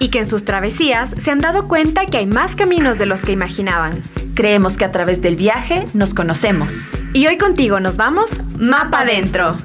[0.00, 3.22] y que en sus travesías se han dado cuenta que hay más caminos de los
[3.22, 4.02] que imaginaban.
[4.34, 6.90] Creemos que a través del viaje nos conocemos.
[7.12, 9.56] Y hoy contigo nos vamos Mapa Dentro.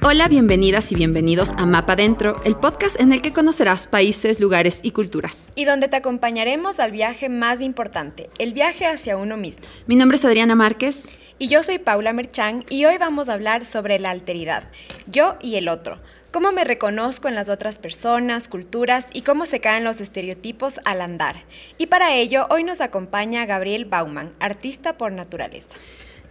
[0.00, 4.80] Hola, bienvenidas y bienvenidos a Mapa Dentro, el podcast en el que conocerás países, lugares
[4.82, 5.50] y culturas.
[5.56, 9.64] Y donde te acompañaremos al viaje más importante, el viaje hacia uno mismo.
[9.86, 11.16] Mi nombre es Adriana Márquez.
[11.38, 14.70] Y yo soy Paula Merchán y hoy vamos a hablar sobre la alteridad,
[15.06, 15.98] yo y el otro
[16.34, 21.00] cómo me reconozco en las otras personas, culturas y cómo se caen los estereotipos al
[21.00, 21.36] andar.
[21.78, 25.76] Y para ello, hoy nos acompaña Gabriel Bauman, artista por naturaleza.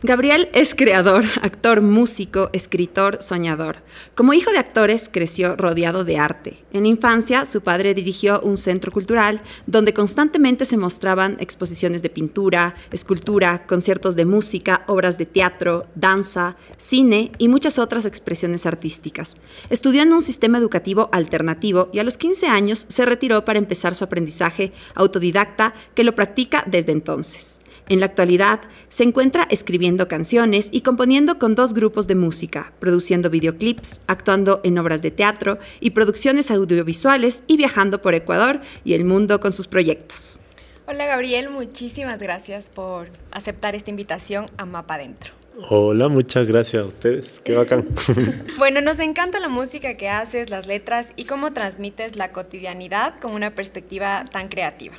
[0.05, 3.77] Gabriel es creador, actor, músico, escritor, soñador.
[4.15, 6.57] Como hijo de actores, creció rodeado de arte.
[6.73, 12.75] En infancia, su padre dirigió un centro cultural donde constantemente se mostraban exposiciones de pintura,
[12.91, 19.38] escultura, conciertos de música, obras de teatro, danza, cine y muchas otras expresiones artísticas.
[19.69, 23.95] Estudió en un sistema educativo alternativo y a los 15 años se retiró para empezar
[23.95, 27.61] su aprendizaje autodidacta que lo practica desde entonces.
[27.89, 33.29] En la actualidad, se encuentra escribiendo canciones y componiendo con dos grupos de música, produciendo
[33.29, 39.03] videoclips, actuando en obras de teatro y producciones audiovisuales y viajando por Ecuador y el
[39.03, 40.39] mundo con sus proyectos.
[40.87, 45.42] Hola Gabriel, muchísimas gracias por aceptar esta invitación a Mapa Adentro.
[45.69, 47.87] Hola, muchas gracias a ustedes, qué bacán.
[48.57, 53.33] bueno, nos encanta la música que haces, las letras y cómo transmites la cotidianidad con
[53.33, 54.95] una perspectiva tan creativa.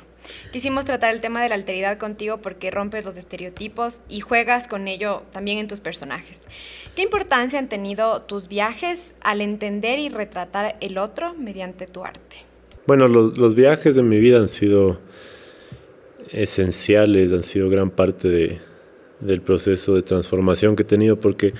[0.51, 4.87] Quisimos tratar el tema de la alteridad contigo porque rompes los estereotipos y juegas con
[4.87, 6.43] ello también en tus personajes.
[6.95, 12.37] ¿Qué importancia han tenido tus viajes al entender y retratar el otro mediante tu arte?
[12.87, 14.99] Bueno, los, viajes de mi vida han sido
[16.31, 18.61] esenciales, han sido gran parte
[19.19, 21.53] del proceso de transformación que he tenido porque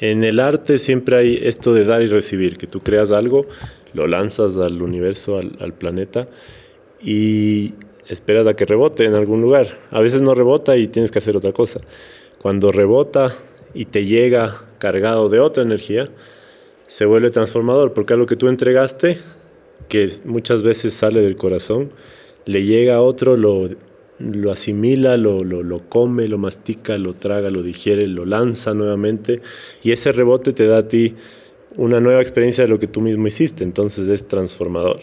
[0.00, 3.46] en el arte siempre hay esto de dar y recibir, que tú creas algo,
[3.92, 6.26] lo lanzas al universo, al, planeta
[7.00, 7.74] y
[8.08, 9.78] esperas a que rebote en algún lugar.
[9.90, 11.80] A veces no rebota y tienes que hacer otra cosa.
[12.42, 13.34] Cuando rebota
[13.72, 16.08] y te llega cargado de otra energía,
[16.88, 19.18] se vuelve transformador, porque algo que tú entregaste,
[19.88, 21.90] que muchas veces sale del corazón,
[22.46, 23.68] le llega a otro, lo,
[24.18, 29.40] lo asimila, lo, lo, lo, come, lo mastica, lo traga, lo digiere, lo lanza nuevamente,
[29.82, 31.14] y ese rebote te da a ti
[31.76, 35.00] una nueva experiencia de lo que tú mismo hiciste, entonces es transformador.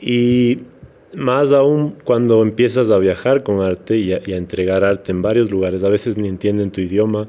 [0.00, 0.60] Y
[1.14, 5.84] más aún cuando empiezas a viajar con arte y a, entregar arte en varios lugares,
[5.84, 7.28] a veces ni entienden tu idioma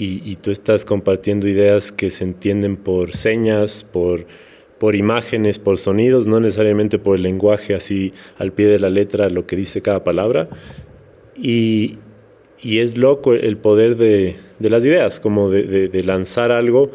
[0.00, 4.26] y, tú estás compartiendo ideas que se entienden por señas, por,
[4.78, 9.28] por imágenes, por sonidos, no necesariamente por el lenguaje así al pie de la letra,
[9.28, 10.48] lo que dice cada palabra.
[11.36, 11.98] Y,
[12.62, 16.90] es loco el poder de, las ideas, como de, lanzar algo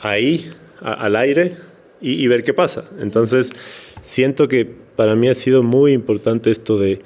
[0.00, 0.50] ahí,
[0.80, 1.56] al aire,
[2.00, 2.84] y, y ver qué pasa.
[3.00, 3.52] Entonces,
[4.00, 4.64] siento que
[4.96, 7.00] para mí ha sido muy importante esto de,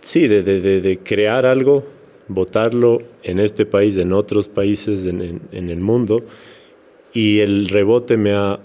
[0.00, 1.84] sí, de, de, de crear algo,
[2.28, 6.22] votarlo en este país, en otros países, en, en, el mundo,
[7.12, 8.60] y el rebote me ha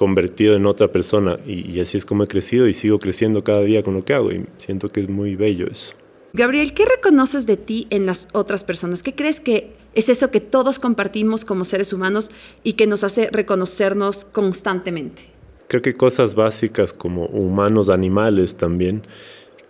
[0.00, 3.60] convertido en otra persona, y, y así es como he crecido y sigo creciendo cada
[3.60, 5.94] día con lo que hago, y siento que es muy bello eso.
[6.32, 9.02] Gabriel, ¿qué reconoces de ti en las otras personas?
[9.02, 12.30] ¿Qué crees que es eso que todos compartimos como seres humanos
[12.62, 15.30] y que nos hace reconocernos constantemente?
[15.70, 19.06] creo que cosas básicas como humanos, animales también,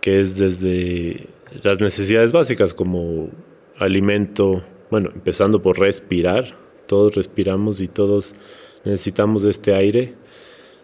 [0.01, 1.27] que es desde
[1.61, 3.29] las necesidades básicas como
[3.77, 8.33] alimento, bueno, empezando por respirar, todos respiramos y todos
[8.83, 10.15] necesitamos de este aire,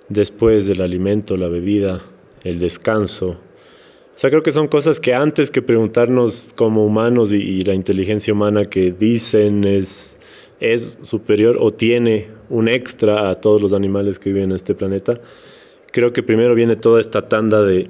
[0.09, 2.01] después del alimento, la bebida,
[2.43, 3.37] el descanso.
[4.17, 8.33] O sea, creo que son cosas que antes que preguntarnos como humanos y, la inteligencia
[8.33, 10.17] humana que dicen es,
[10.59, 15.19] es superior o tiene un extra a todos los animales que viven en este planeta.
[15.91, 17.89] Creo que primero viene toda esta tanda de,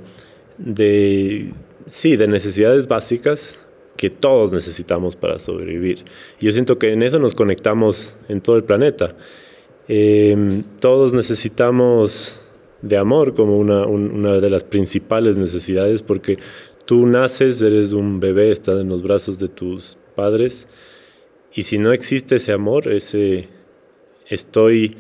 [0.58, 1.54] de,
[1.88, 3.58] sí, de necesidades básicas
[3.96, 6.04] que todos necesitamos para sobrevivir.
[6.40, 9.16] Y yo siento que en eso nos conectamos en todo el planeta.
[9.88, 12.40] Em, todos necesitamos
[12.82, 16.38] de amor como una, de las principales necesidades porque
[16.86, 20.68] tú naces, eres un bebé, estás en los brazos de tus padres
[21.54, 23.48] y si no existe ese amor, ese,
[24.28, 24.98] estoy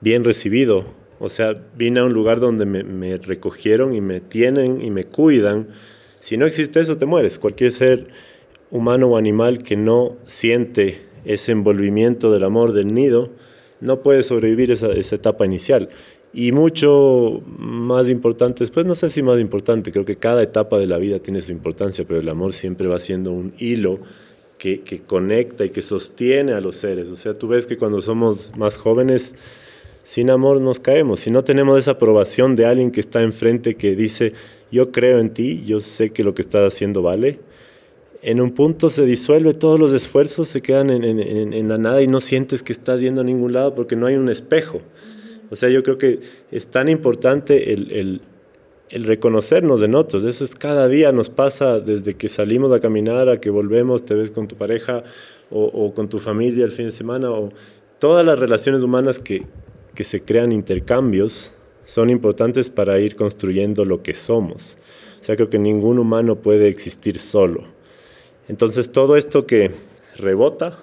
[0.00, 0.84] bien recibido
[1.18, 5.02] O sea, vine a un lugar donde me, me recogieron y me tienen y me
[5.02, 5.68] cuidan.
[6.20, 7.40] Si no existe eso, te mueres.
[7.40, 8.06] Cualquier ser
[8.70, 13.32] humano o animal que no siente ese envolvimiento del amor del nido,
[13.80, 15.88] no puede sobrevivir esa, esa etapa inicial.
[16.32, 20.86] Y mucho más importante, después no sé si más importante, creo que cada etapa de
[20.86, 24.00] la vida tiene su importancia, pero el amor siempre va siendo un hilo
[24.58, 27.08] que, que, conecta y que sostiene a los seres.
[27.10, 29.36] O sea, tú ves que cuando somos más jóvenes,
[30.04, 31.20] sin amor nos caemos.
[31.20, 34.32] Si no tenemos esa aprobación de alguien que está enfrente que dice,
[34.70, 37.40] yo creo en ti, yo sé que lo que estás haciendo vale,
[38.22, 42.02] en un punto se disuelve, todos los esfuerzos se quedan en, en, en, la nada
[42.02, 44.80] y no sientes que estás yendo a ningún lado porque no hay un espejo.
[45.50, 46.20] O sea, yo creo que
[46.50, 48.20] es tan importante el, el,
[48.90, 50.24] el, reconocernos en otros.
[50.24, 54.14] Eso es cada día, nos pasa desde que salimos a caminar a que volvemos, te
[54.14, 55.04] ves con tu pareja
[55.50, 57.30] o, o con tu familia el fin de semana.
[57.30, 57.50] O
[58.00, 59.46] todas las relaciones humanas que,
[59.94, 61.52] que se crean intercambios
[61.84, 64.76] son importantes para ir construyendo lo que somos.
[65.20, 67.77] O sea, creo que ningún humano puede existir solo
[68.48, 69.70] entonces todo esto que
[70.16, 70.78] rebota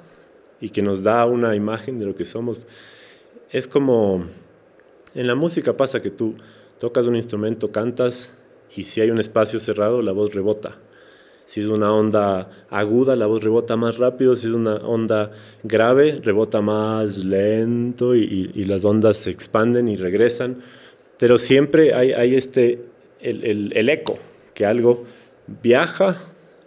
[0.61, 2.67] y que nos da una imagen de lo que somos,
[3.51, 4.25] es como
[5.13, 6.35] en la música pasa que tú
[6.79, 8.33] tocas un instrumento, cantas
[8.75, 10.77] y si hay un espacio cerrado la voz rebota.
[11.45, 14.35] Si es una onda aguda, la voz rebota más rápido.
[14.35, 15.31] Si es una onda
[15.63, 20.61] grave, rebota más lento y, las ondas se expanden y regresan.
[21.17, 22.81] Pero siempre hay, este,
[23.21, 24.17] el, eco,
[24.53, 25.05] que algo
[25.61, 26.19] viaja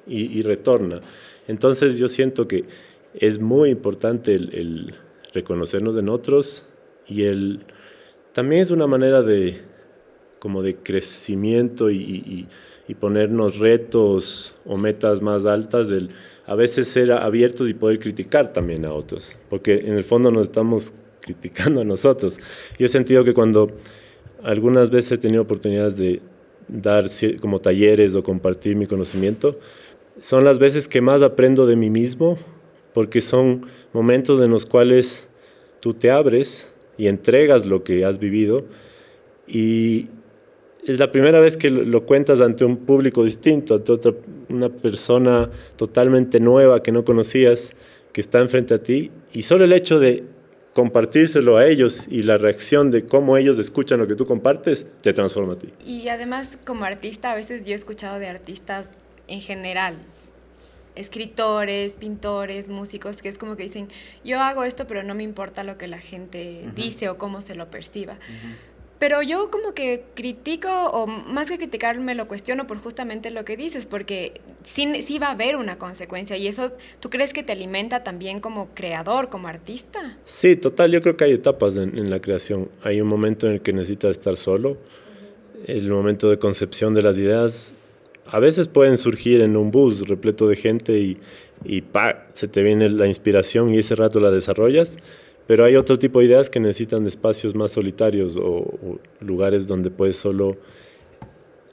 [0.08, 1.00] y, y, retorna.
[1.46, 2.64] Entonces yo siento que
[3.14, 4.94] es muy importante el, el,
[5.32, 6.64] reconocernos en otros
[7.06, 7.60] y el,
[8.32, 9.60] también es una manera de,
[10.38, 12.49] como de crecimiento y, y,
[12.87, 16.11] y ponernos retos o metas más altas, el
[16.49, 20.44] a veces ser abiertos y poder criticar también a otros, porque en el fondo nos
[20.44, 22.38] estamos criticando a nosotros.
[22.78, 23.70] Yo he sentido que cuando
[24.43, 26.22] algunas veces he tenido oportunidades de
[26.66, 27.04] dar
[27.43, 29.58] como talleres o compartir mi conocimiento,
[30.20, 32.38] son las veces que más aprendo de mí mismo,
[32.93, 35.29] porque son momentos en los cuales
[35.81, 38.65] tú te abres y entregas lo que has vivido
[39.47, 40.09] y
[40.87, 44.12] es la primera vez que lo cuentas ante un público distinto, ante otra,
[44.49, 47.75] una persona totalmente nueva que no conocías,
[48.12, 50.25] que está enfrente a ti, y solo el hecho de
[50.73, 55.12] compartírselo a ellos y la reacción de cómo ellos escuchan lo que tú compartes, te
[55.12, 55.69] transforma a ti.
[55.85, 58.91] Y además, como artista, a veces yo he escuchado de artistas
[59.28, 59.96] en general,
[60.96, 63.86] escritores, pintores, músicos, que es como que dicen,
[64.25, 66.75] yo hago esto, pero no me importa lo que la gente uh -huh.
[66.75, 68.14] dice o cómo se lo perciba.
[68.14, 68.78] Uh -huh.
[68.98, 73.44] Pero yo como que critico, o más que criticar, me lo cuestiono por justamente lo
[73.44, 77.44] que dices, porque sí, sí va a haber una consecuencia y eso, ¿tú crees que
[77.44, 80.19] te alimenta también como creador, como artista?
[80.25, 82.70] Sí, total, yo creo que hay etapas en, en la creación.
[82.82, 84.78] Hay un momento en el que necesitas estar solo,
[85.66, 87.76] el momento de concepción de las ideas
[88.30, 91.19] a veces pueden surgir en un bus repleto de gente y,
[91.64, 94.98] y pa, se te viene la inspiración y ese rato la desarrollas,
[95.46, 100.16] pero hay otro tipo de ideas que necesitan espacios más solitarios o, lugares donde puedes
[100.19, 100.58] solo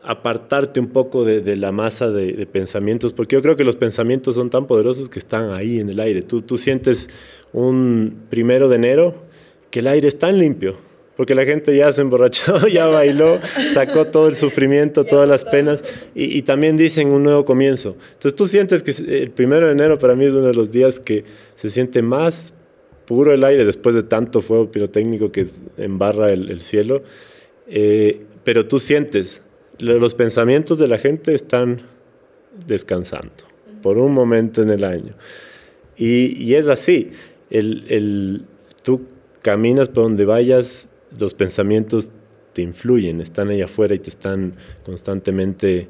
[0.02, 3.76] apartarte un poco de, de la masa de, de, pensamientos, porque yo creo que los
[3.76, 6.22] pensamientos son tan poderosos que están ahí en el aire.
[6.22, 7.10] Tú, tú sientes
[7.52, 9.16] un primero de enero
[9.72, 10.78] que el aire es tan limpio,
[11.16, 13.40] porque la gente ya se emborrachó, ya bailó,
[13.74, 15.82] sacó todo el sufrimiento, todas las penas,
[16.14, 17.96] y, y, también dicen un nuevo comienzo.
[18.14, 18.92] Entonces tú sientes que
[19.22, 21.24] el primero de enero para mí es uno de los días que
[21.56, 22.54] se siente más
[23.06, 27.04] puro el aire después de tanto fuego pirotécnico que embarra el, el cielo,
[27.68, 29.42] eh, pero tú sientes,
[29.80, 31.82] los pensamientos de la gente están
[32.68, 33.32] descansando
[33.82, 35.14] por un momento en el año.
[35.98, 37.12] Y, y es así,
[37.50, 38.46] el, el,
[38.84, 39.02] tú
[39.42, 42.12] caminas por donde vayas, los pensamientos
[42.54, 44.56] te influyen, están ahí afuera y te están
[44.86, 45.90] constantemente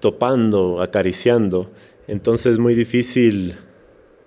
[0.00, 1.70] topando, acariciando.
[2.06, 3.56] Entonces es muy difícil,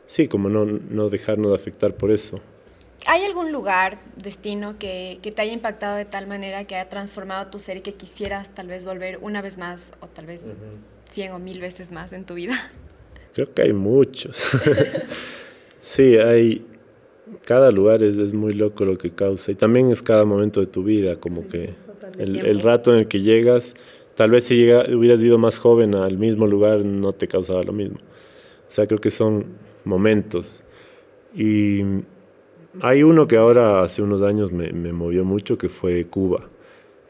[0.05, 2.41] sí, como no, no dejarnos de afectar por eso.
[3.05, 7.47] ¿Hay algún lugar, destino, que, que, te haya impactado de tal manera que haya transformado
[7.47, 10.47] tu ser y que quisieras tal vez volver una vez más o tal vez uh
[10.47, 11.11] -huh.
[11.11, 12.71] cien o mil veces más en tu vida?
[13.33, 14.57] Creo que hay muchos.
[15.79, 16.65] sí, hay,
[17.45, 20.67] cada lugar es, es, muy loco lo que causa y también es cada momento de
[20.67, 21.73] tu vida, como sí, que
[22.17, 23.75] el, el, rato en el que llegas,
[24.15, 27.73] tal vez si llega, hubieras ido más joven al mismo lugar no te causaba lo
[27.73, 27.97] mismo.
[27.97, 29.45] O sea, creo que son
[29.83, 30.63] momentos.
[31.35, 31.81] Y
[32.81, 36.49] hay uno que ahora hace unos años me, me movió mucho, que fue Cuba.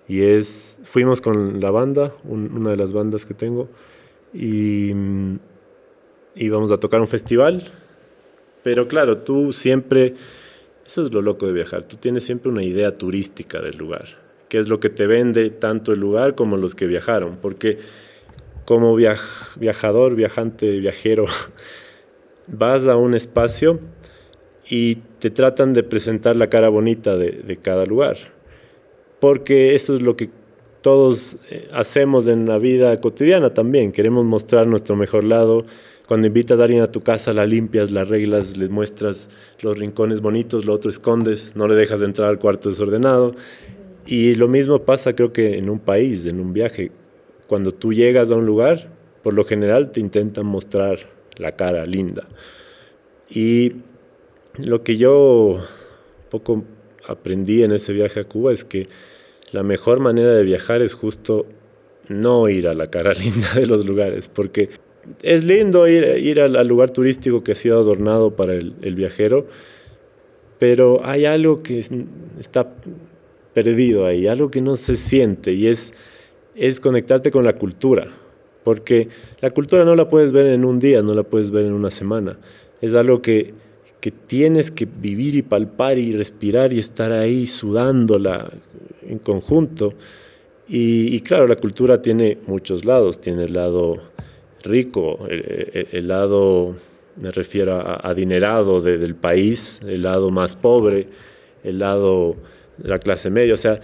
[0.08, 3.68] Y es, fuimos con la banda, un, una de las bandas que tengo,
[4.34, 4.92] y
[6.36, 7.72] íbamos a tocar un festival
[8.64, 10.16] pero claro, tú siempre
[10.86, 11.86] Eso es lo loco de viajar.
[11.86, 15.92] Tú tienes siempre una idea turística del lugar, que es lo que te vende tanto
[15.92, 17.38] el lugar como los que viajaron.
[17.42, 17.78] Porque
[18.66, 21.26] como viajador, viajante, viajero,
[22.48, 23.80] vas a un espacio
[24.70, 28.18] y te tratan de presentar la cara bonita de, cada lugar.
[29.20, 30.30] Porque eso es lo que
[30.82, 33.92] todos eh, hacemos en la vida cotidiana también.
[33.92, 35.66] Queremos mostrar nuestro mejor lado.
[36.10, 39.30] Cuando invitas a alguien a tu casa, la limpias, la arreglas, le muestras
[39.62, 43.36] los rincones bonitos, lo otro escondes, no le dejas de entrar al cuarto desordenado.
[44.08, 46.92] Y lo mismo pasa creo que en un país, en un viaje.
[47.46, 50.98] Cuando tú llegas a un lugar, por lo general te intentan mostrar
[51.38, 52.28] la cara linda.
[53.30, 53.74] Y
[54.58, 55.60] lo que yo
[56.32, 56.66] poco
[57.08, 58.88] aprendí en ese viaje a Cuba es que
[59.52, 61.46] la mejor manera de viajar es justo
[62.08, 64.72] no ir a la cara linda de los lugares, porque
[65.22, 69.48] es lindo ir, ir al, lugar turístico que ha sido adornado para el, viajero,
[70.58, 71.80] pero hay algo que
[72.40, 72.68] está
[73.54, 75.94] perdido ahí, algo que no se siente y es,
[76.56, 78.08] es conectarte con la cultura,
[78.64, 79.10] porque
[79.42, 81.92] la cultura no la puedes ver en un día, no la puedes ver en una
[81.92, 82.38] semana,
[82.82, 83.54] es algo que
[84.00, 88.50] que tienes que vivir y palpar y respirar y estar ahí sudándola
[89.06, 89.94] en conjunto.
[90.72, 94.04] Y, claro, la cultura tiene muchos lados, tiene el lado
[94.64, 96.76] rico, el, lado,
[97.16, 101.08] me refiero a adinerado del país, el lado más pobre,
[101.64, 102.36] el lado
[102.78, 103.54] de la clase media.
[103.54, 103.80] O sea,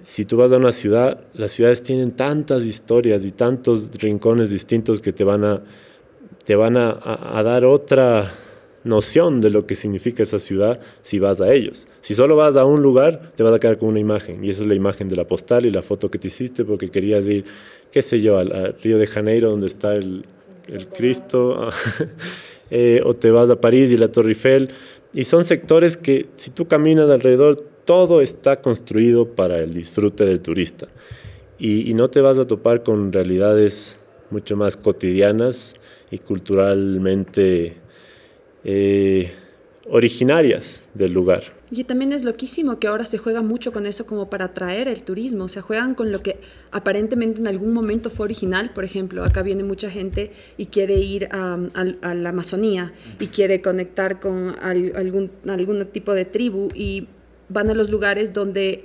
[0.00, 5.00] si tú vas a una ciudad, las ciudades tienen tantas historias y tantos rincones distintos
[5.00, 5.62] que te van a,
[6.44, 8.30] te van a dar otra
[8.86, 11.88] noción de lo que significa esa ciudad si vas a ellos.
[12.00, 14.62] Si solo vas a un lugar, te vas a quedar con una imagen, y esa
[14.62, 17.44] es la imagen de la postal y la foto que te hiciste porque querías ir,
[17.90, 20.24] qué sé yo, al, Río de Janeiro donde está el,
[20.68, 21.68] el Cristo,
[22.70, 24.70] eh, o te vas a París y la Torre Eiffel,
[25.12, 30.40] y son sectores que si tú caminas alrededor, todo está construido para el disfrute del
[30.40, 30.86] turista,
[31.58, 33.98] y, y no te vas a topar con realidades
[34.30, 35.74] mucho más cotidianas
[36.10, 37.85] y culturalmente
[38.68, 39.30] eh,
[39.88, 41.44] originarias del lugar.
[41.70, 45.04] Y también es loquísimo que ahora se juega mucho con eso como para atraer el
[45.04, 46.40] turismo, o sea, juegan con lo que
[46.72, 51.28] aparentemente en algún momento fue original, por ejemplo, acá viene mucha gente y quiere ir
[51.30, 51.56] a,
[52.12, 57.06] la Amazonía y quiere conectar con algún, algún tipo de tribu y
[57.48, 58.84] van a los lugares donde,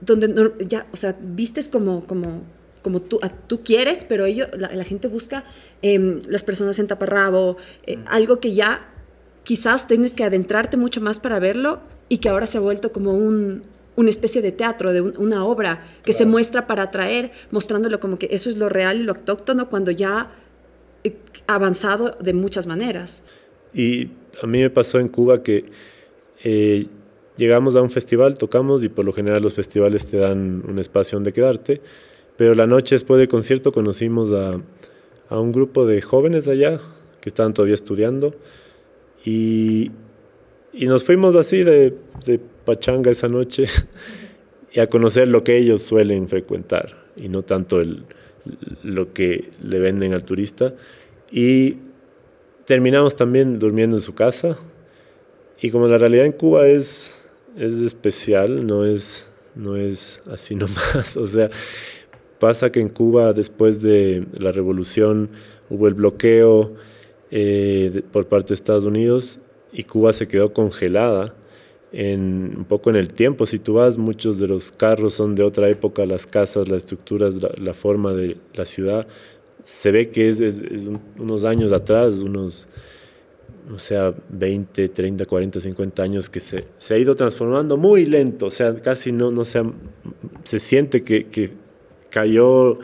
[0.00, 2.42] donde ya, o sea, vistes como, como,
[2.82, 3.18] como tú,
[3.48, 5.44] tú quieres, pero ellos, la, gente busca
[5.82, 7.56] em, las personas en taparrabo,
[7.86, 8.92] eh, algo que ya
[9.46, 13.12] quizás tienes que adentrarte mucho más para verlo y que ahora se ha vuelto como
[13.12, 13.62] un,
[13.94, 18.28] una especie de teatro, de una obra que se muestra para atraer, mostrándolo como que
[18.32, 20.32] eso es lo real y lo autóctono cuando ya
[21.46, 23.22] ha avanzado de muchas maneras.
[23.72, 24.08] Y
[24.42, 25.64] a mí me pasó en Cuba que
[26.42, 26.88] eh,
[27.36, 31.18] llegamos a un festival, tocamos y por lo general los festivales te dan un espacio
[31.18, 31.80] donde quedarte,
[32.36, 34.60] pero la noche después del concierto conocimos a,
[35.28, 36.80] a un grupo de jóvenes allá
[37.20, 38.34] que estaban todavía estudiando
[39.26, 39.90] y,
[40.72, 43.64] y nos fuimos así de, de pachanga esa noche
[44.72, 48.04] y a conocer lo que ellos suelen frecuentar y no tanto el,
[48.82, 50.74] lo que le venden al turista.
[51.30, 51.78] Y
[52.64, 54.58] terminamos también durmiendo en su casa.
[55.60, 61.16] Y como la realidad en Cuba es, es especial, no es, no es así nomás.
[61.16, 61.50] O sea,
[62.38, 65.30] pasa que en Cuba después de la revolución
[65.68, 66.74] hubo el bloqueo
[67.30, 69.40] eh, por parte de Estados Unidos
[69.72, 71.34] y Cuba se quedó congelada
[71.92, 73.46] en, un poco en el tiempo.
[73.46, 77.36] Si tú vas, muchos de los carros son de otra época, las casas, las estructuras,
[77.58, 79.06] la, forma de la ciudad.
[79.62, 82.68] Se ve que es, unos años atrás, unos,
[83.74, 88.46] o sea, 20, 30, 40, 50 años que se, se ha ido transformando muy lento.
[88.46, 89.62] O sea, casi no, no se,
[90.44, 91.50] se siente que, que
[92.10, 92.78] cayó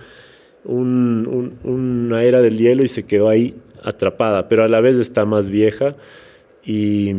[0.65, 5.25] un, una era del hielo y se quedó ahí atrapada, pero a la vez está
[5.25, 5.97] más vieja
[6.65, 7.13] y,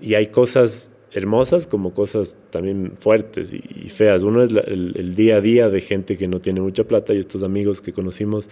[0.00, 4.22] y hay cosas hermosas como cosas también fuertes y, feas.
[4.22, 7.42] Uno es el, día a día de gente que no tiene mucha plata y estos
[7.42, 8.48] amigos que conocimos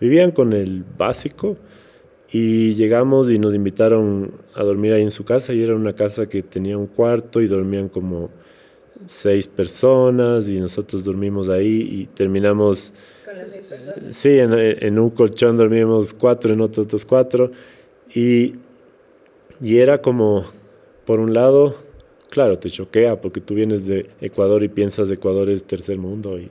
[0.00, 1.56] vivían con el básico
[2.30, 6.28] y llegamos y nos invitaron a dormir ahí en su casa y era una casa
[6.28, 8.30] que tenía un cuarto y dormían como
[9.06, 12.92] seis personas y nosotros dormimos ahí y terminamos
[14.10, 17.50] Sí, en, un colchón dormíamos cuatro, en otros otros cuatro.
[18.14, 18.54] Y,
[19.60, 20.44] y era como,
[21.04, 21.76] por un lado,
[22.30, 26.50] claro, te choquea porque tú vienes de Ecuador y piensas Ecuador es tercer mundo y,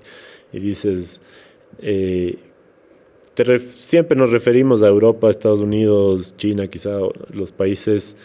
[0.51, 1.21] y dices,
[1.79, 2.37] eh,
[3.75, 6.97] siempre nos referimos a Europa, Estados Unidos, China, quizá
[7.33, 8.15] los países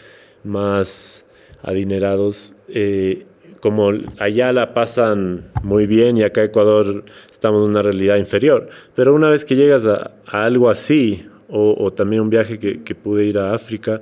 [0.43, 1.25] más
[1.61, 3.25] adinerados, eh,
[3.61, 8.67] como allá la pasan muy bien y acá Ecuador estamos en una realidad inferior.
[8.95, 13.25] Pero una vez que llegas a, algo así, o, también un viaje que, que, pude
[13.25, 14.01] ir a África,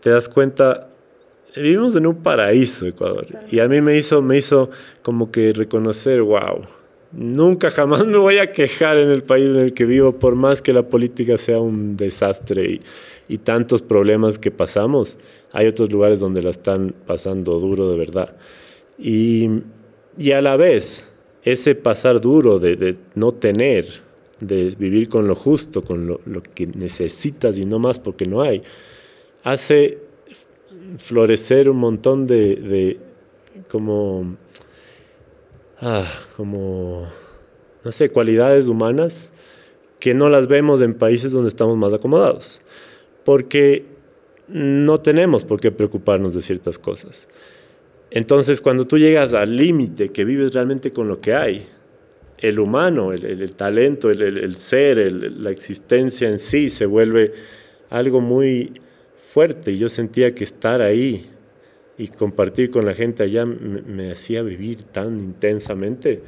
[0.00, 0.88] te das cuenta,
[1.54, 3.26] vivimos en un paraíso Ecuador.
[3.50, 4.70] Y a mí me hizo, me hizo
[5.02, 6.64] como que reconocer, wow,
[7.12, 10.62] nunca jamás me voy a quejar en el país en el que vivo, por más
[10.62, 12.80] que la política sea un desastre y,
[13.28, 15.18] y tantos problemas que pasamos.
[15.52, 18.36] Hay otros lugares donde la están pasando duro de verdad.
[18.98, 19.62] Y,
[20.18, 21.08] y a la vez,
[21.42, 23.86] ese pasar duro de, de, no tener,
[24.40, 28.42] de vivir con lo justo, con lo, lo, que necesitas y no más porque no
[28.42, 28.60] hay,
[29.44, 29.98] hace
[30.98, 32.98] florecer un montón de, de
[33.68, 34.36] como,
[35.80, 37.08] ah, como,
[37.84, 39.32] no sé, cualidades humanas
[40.00, 42.60] que no las vemos en países donde estamos más acomodados,
[43.24, 43.84] porque
[44.48, 47.28] no tenemos por qué preocuparnos de ciertas cosas.
[48.16, 51.66] Entonces, cuando tú llegas al límite, que vives realmente con lo que hay,
[52.38, 57.34] el humano, el, talento, el, ser, la existencia en sí se vuelve
[57.90, 58.72] algo muy
[59.20, 59.72] fuerte.
[59.72, 61.28] Y yo sentía que estar ahí
[61.98, 66.22] y compartir con la gente allá me, hacía vivir tan intensamente,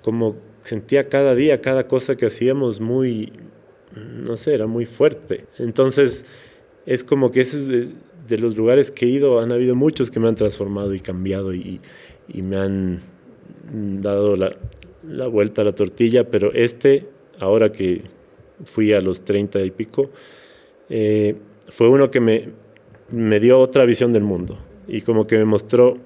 [0.00, 3.30] como sentía cada día, cada cosa que hacíamos muy,
[3.94, 5.44] no sé, era muy fuerte.
[5.58, 6.24] Entonces,
[6.86, 7.90] es como que ese es
[8.26, 11.54] de los lugares que he ido, han habido muchos que me han transformado y cambiado
[11.54, 11.80] y,
[12.28, 13.00] y me han
[14.00, 14.56] dado la,
[15.06, 17.08] la, vuelta a la tortilla, pero este,
[17.40, 18.02] ahora que
[18.64, 20.10] fui a los 30 y pico,
[20.88, 21.36] eh,
[21.68, 22.50] fue uno que me,
[23.10, 25.98] me dio otra visión del mundo y como que me mostró,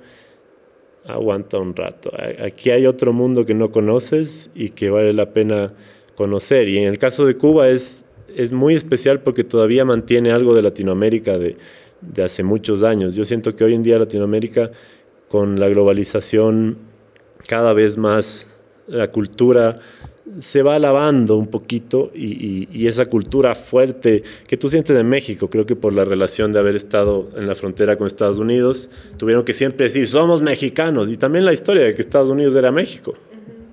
[1.07, 2.11] aguanta un rato,
[2.45, 5.73] aquí hay otro mundo que no conoces y que vale la pena
[6.15, 6.69] conocer.
[6.69, 8.05] Y en el caso de Cuba es,
[8.37, 11.57] es muy especial porque todavía mantiene algo de Latinoamérica, de,
[12.01, 13.15] de hace muchos años.
[13.15, 14.71] Yo siento que hoy en día Latinoamérica,
[15.29, 16.79] con la globalización
[17.47, 18.47] cada vez más,
[18.87, 19.77] la cultura
[20.39, 25.67] se va lavando un poquito y, esa cultura fuerte que tú sientes en México, creo
[25.67, 29.53] que por la relación de haber estado en la frontera con Estados Unidos, tuvieron que
[29.53, 33.15] siempre decir, somos mexicanos, y también la historia de que Estados Unidos era México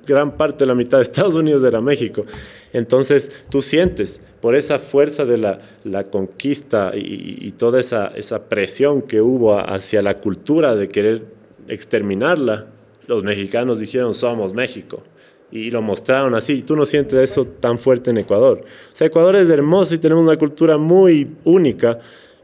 [0.06, 2.26] gran parte de la mitad de Estados Unidos era México.
[2.74, 9.02] Entonces tú sientes por esa fuerza de la, la conquista y, toda esa, esa presión
[9.02, 11.24] que hubo hacia la cultura de querer
[11.68, 12.68] exterminarla,
[13.08, 15.04] los mexicanos dijeron somos México
[15.52, 16.62] y lo mostraron así.
[16.62, 18.62] Tú no sientes eso tan fuerte en Ecuador.
[18.62, 22.00] O sea, Ecuador es hermoso y tenemos una cultura muy única,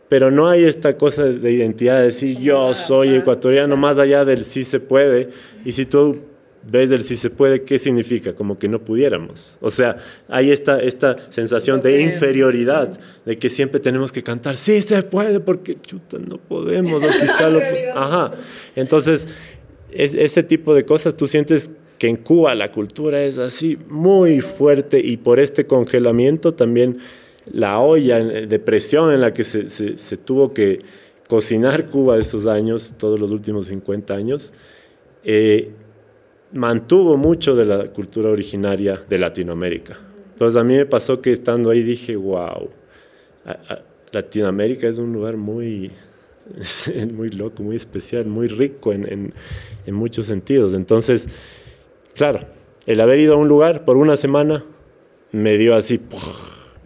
[0.07, 4.45] pero no hay esta cosa de identidad de decir yo soy ecuatoriano más allá del
[4.45, 5.29] sí se puede.
[5.65, 6.19] Y si tú
[6.69, 8.33] ves del si se puede, ¿qué significa?
[8.33, 9.57] Como que no pudiéramos.
[9.61, 9.97] O sea,
[10.27, 15.39] hay esta, esta sensación de inferioridad, de que siempre tenemos que cantar, sí se puede,
[15.39, 17.59] porque chuta, no podemos, o quizá lo...
[17.95, 18.33] Ajá.
[18.75, 19.27] Entonces,
[19.91, 24.99] ese tipo de cosas, tú sientes que en Cuba la cultura es así muy fuerte
[24.99, 26.97] y por este congelamiento también
[27.45, 30.79] la olla de presión en la que se, se, tuvo que
[31.27, 34.53] cocinar Cuba esos años, todos los últimos 50 años,
[35.23, 35.71] eh,
[36.53, 39.97] mantuvo mucho de la cultura originaria de Latinoamérica.
[40.33, 42.69] Entonces a mí me pasó que estando ahí dije, wow,
[44.11, 45.91] Latinoamérica es un lugar muy,
[47.13, 49.33] muy loco, muy especial, muy rico en,
[49.85, 50.73] en, muchos sentidos.
[50.73, 51.27] Entonces,
[52.15, 52.39] claro,
[52.85, 54.63] el haber ido a un lugar por una semana
[55.31, 56.01] me dio así...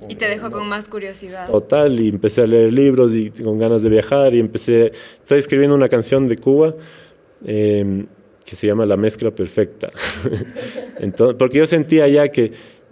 [0.08, 1.50] Y te dejó con más curiosidad.
[1.50, 5.76] Total, y empecé a leer libros y con ganas de viajar y empecé, estoy escribiendo
[5.76, 6.76] una canción de Cuba.
[7.44, 8.06] Eh,
[8.46, 9.92] que se llama La Mezcla Perfecta.
[11.00, 12.52] Entonces, porque yo sentía ya que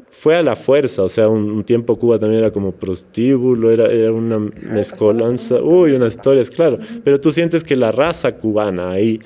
[0.09, 4.11] fue a la fuerza, o sea, un, tiempo Cuba también era como prostíbulo, era, era
[4.11, 9.19] una mezcolanza, uy, unas historias, claro, pero tú sientes que la raza cubana ahí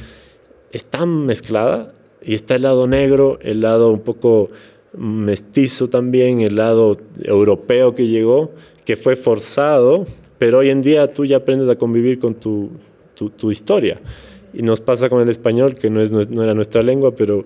[0.72, 4.50] está mezclada y está el lado negro, el lado un poco
[4.94, 8.52] mestizo también, el lado europeo que llegó,
[8.84, 10.06] que fue forzado,
[10.40, 12.72] pero hoy en día tú ya aprendes a convivir con tu,
[13.14, 14.02] tu, tu historia.
[14.54, 17.46] Y nos pasa con el español, que no, es, no era nuestra lengua, pero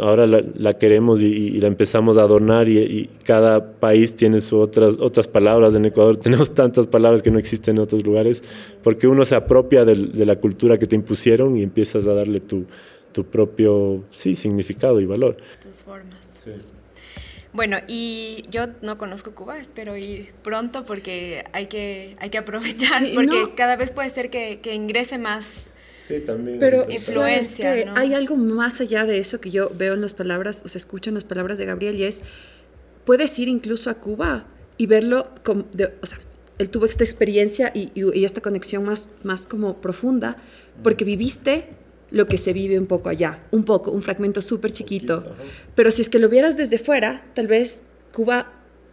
[0.00, 5.28] ahora la, queremos y, la empezamos a adornar y, cada país tiene sus otras, otras
[5.28, 5.74] palabras.
[5.74, 8.42] En Ecuador tenemos tantas palabras que no existen en otros lugares,
[8.82, 12.66] porque uno se apropia de, la cultura que te impusieron y empiezas a darle tu,
[13.12, 15.36] tu propio sí, significado y valor.
[15.62, 16.18] Tus formas.
[17.52, 23.02] Bueno, y yo no conozco Cuba, espero ir pronto porque hay que, hay que aprovechar,
[23.14, 25.71] porque cada vez puede ser que, que ingrese más
[26.12, 26.58] Sí, también.
[26.58, 27.96] Pero influencia, ¿no?
[27.96, 31.10] hay algo más allá de eso que yo veo en las palabras, o sea, escucho
[31.10, 32.22] en las palabras de Gabriel y es,
[33.04, 34.46] puedes ir incluso a Cuba
[34.76, 35.64] y verlo como,
[36.00, 36.20] o sea,
[36.58, 40.36] él tuvo esta experiencia y, y, esta conexión más, más como profunda,
[40.82, 41.70] porque viviste
[42.10, 45.34] lo que se vive un poco allá, un poco, un fragmento súper chiquito.
[45.74, 48.52] Pero si es que lo vieras desde fuera, tal vez Cuba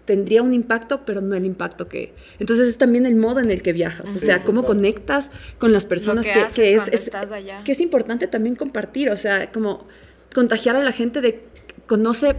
[0.10, 2.16] tendría un impacto, pero no el impacto que...
[2.40, 5.86] Entonces es también el modo en el que viajas, o sea, cómo conectas con las
[5.86, 7.12] personas que, que, es, es
[7.64, 9.88] que es importante también compartir, o sea, como
[10.34, 11.44] contagiar a la gente de
[11.86, 12.36] conoce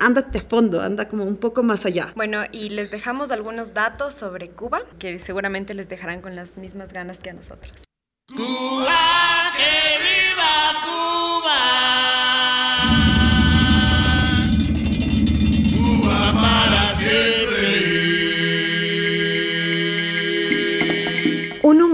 [0.00, 2.12] ándate a fondo, anda como un poco más allá.
[2.16, 6.92] Bueno, y les dejamos algunos datos sobre Cuba, que seguramente les dejarán con las mismas
[6.92, 7.84] ganas que a nosotros.
[8.26, 11.24] Cuba, que viva Cuba.
[12.82, 13.13] Cuba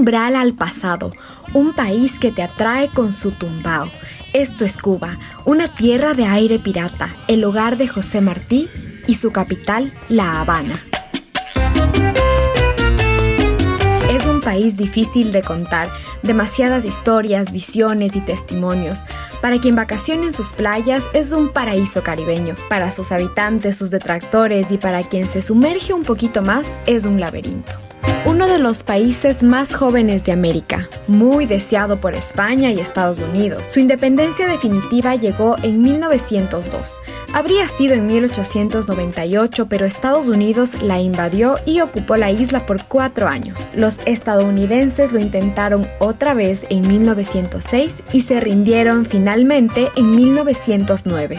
[0.01, 1.13] umbral al pasado,
[1.53, 3.87] un país que te atrae con su tumbao
[4.33, 8.69] esto es Cuba, una tierra de aire pirata, el hogar de José Martí
[9.09, 10.81] y su capital, La Habana.
[14.09, 15.89] Es un país difícil de contar,
[16.23, 19.05] demasiadas historias, visiones y testimonios.
[19.41, 22.55] Para quien vacaciona en sus playas es un paraíso caribeño.
[22.69, 27.19] Para sus habitantes, sus detractores y para quien se sumerge un poquito más es un
[27.19, 27.90] laberinto
[28.25, 33.67] uno de los países más jóvenes de América, muy deseado por España y Estados Unidos.
[33.69, 37.01] Su independencia definitiva llegó en 1902.
[37.33, 43.29] Habría sido en 1898, pero Estados Unidos la invadió y ocupó la isla por cuatro
[43.29, 43.67] años.
[43.75, 51.39] Los estadounidenses lo intentaron otra vez en 1906 y se rindieron finalmente en 1909.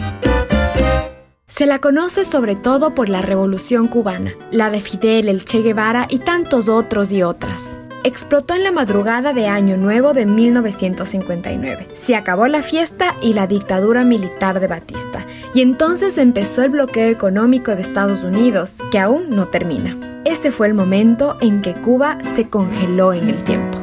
[1.51, 6.07] Se la conoce sobre todo por la Revolución cubana, la de Fidel, el Che Guevara
[6.09, 7.77] y tantos otros y otras.
[8.05, 11.89] Explotó en la madrugada de Año Nuevo de 1959.
[11.93, 17.09] Se acabó la fiesta y la dictadura militar de Batista, y entonces empezó el bloqueo
[17.09, 19.97] económico de Estados Unidos, que aún no termina.
[20.23, 23.80] Ese fue el momento en que Cuba se congeló en el tiempo.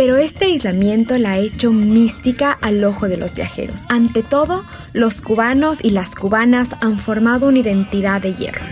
[0.00, 3.84] Pero este aislamiento la ha hecho mística al ojo de los viajeros.
[3.90, 8.62] Ante todo, los cubanos y las cubanas han formado una identidad de hierro.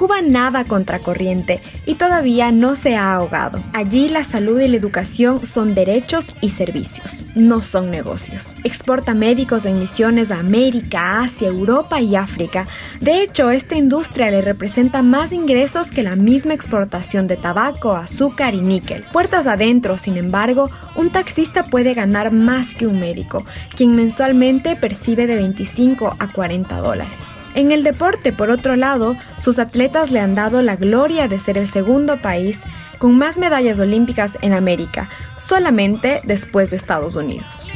[0.00, 3.62] Cuba nada contracorriente y todavía no se ha ahogado.
[3.74, 8.56] Allí la salud y la educación son derechos y servicios, no son negocios.
[8.64, 12.66] Exporta médicos en misiones a América, Asia, Europa y África.
[13.02, 18.54] De hecho, esta industria le representa más ingresos que la misma exportación de tabaco, azúcar
[18.54, 19.04] y níquel.
[19.12, 23.44] Puertas adentro, sin embargo, un taxista puede ganar más que un médico,
[23.76, 27.39] quien mensualmente percibe de 25 a 40 dólares.
[27.54, 31.58] En el deporte, por otro lado, sus atletas le han dado la gloria de ser
[31.58, 32.60] el segundo país
[32.98, 37.66] con más medallas olímpicas en América, solamente después de Estados Unidos.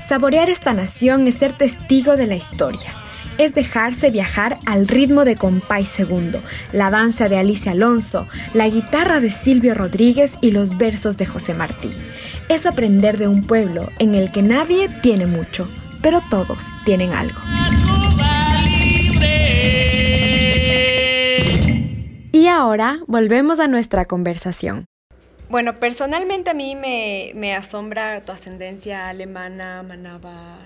[0.00, 2.94] Saborear esta nación es ser testigo de la historia.
[3.36, 6.40] Es dejarse viajar al ritmo de Compay Segundo,
[6.72, 11.54] la danza de Alicia Alonso, la guitarra de Silvio Rodríguez y los versos de José
[11.54, 11.90] Martí.
[12.48, 15.68] Es aprender de un pueblo en el que nadie tiene mucho,
[16.00, 17.40] pero todos tienen algo.
[22.44, 24.84] Y ahora volvemos a nuestra conversación.
[25.48, 30.58] Bueno, personalmente a mí me, asombra tu ascendencia alemana, manaba.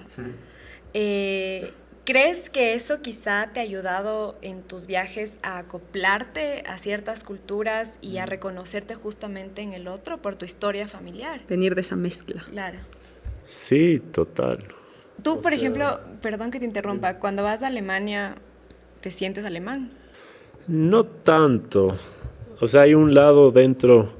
[0.92, 1.70] Eh,
[2.04, 8.00] ¿Crees que eso quizá te ha ayudado en tus viajes a acoplarte a ciertas culturas
[8.02, 11.42] y a reconocerte justamente en el otro por tu historia familiar?
[11.48, 12.42] Venir de esa mezcla.
[12.42, 12.78] Claro.
[13.46, 14.66] Sí, total.
[15.22, 18.34] Tú, por ejemplo, perdón que te interrumpa, cuando vas a Alemania,
[19.00, 19.92] ¿te sientes alemán?
[20.68, 21.96] No tanto.
[22.60, 24.10] O sea, hay un lado dentro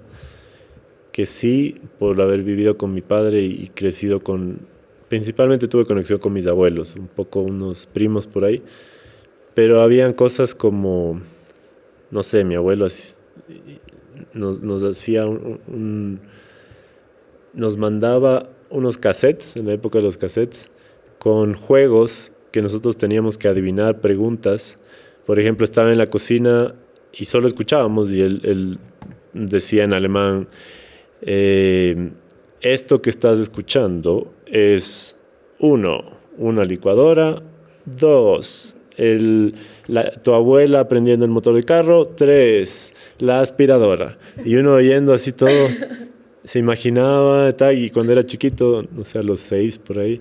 [1.13, 4.61] que sí, por haber vivido con mi padre y crecido con...
[5.09, 8.63] Principalmente tuve conexión con mis abuelos, un poco unos primos por ahí,
[9.55, 11.21] pero habían cosas como,
[12.11, 12.87] no sé, mi abuelo
[14.35, 16.21] nos, hacía un,
[17.55, 20.71] nos mandaba unos cassettes, en la época de los cassettes,
[21.19, 24.79] con juegos que nosotros teníamos que adivinar preguntas
[25.29, 26.75] por ejemplo, estaba en la cocina
[27.13, 28.79] y solo escuchábamos y él,
[29.35, 30.49] decía en alemán,
[31.21, 32.13] eh,
[32.63, 35.19] esto que estás escuchando es
[35.59, 37.43] uno, una licuadora,
[37.85, 38.75] dos,
[40.23, 44.17] tu abuela aprendiendo el motor de carro, tres, la aspiradora.
[44.47, 45.69] Y uno oyendo así todo,
[46.43, 50.21] se imaginaba, y cuando era chiquito, no sé, a los seis por ahí,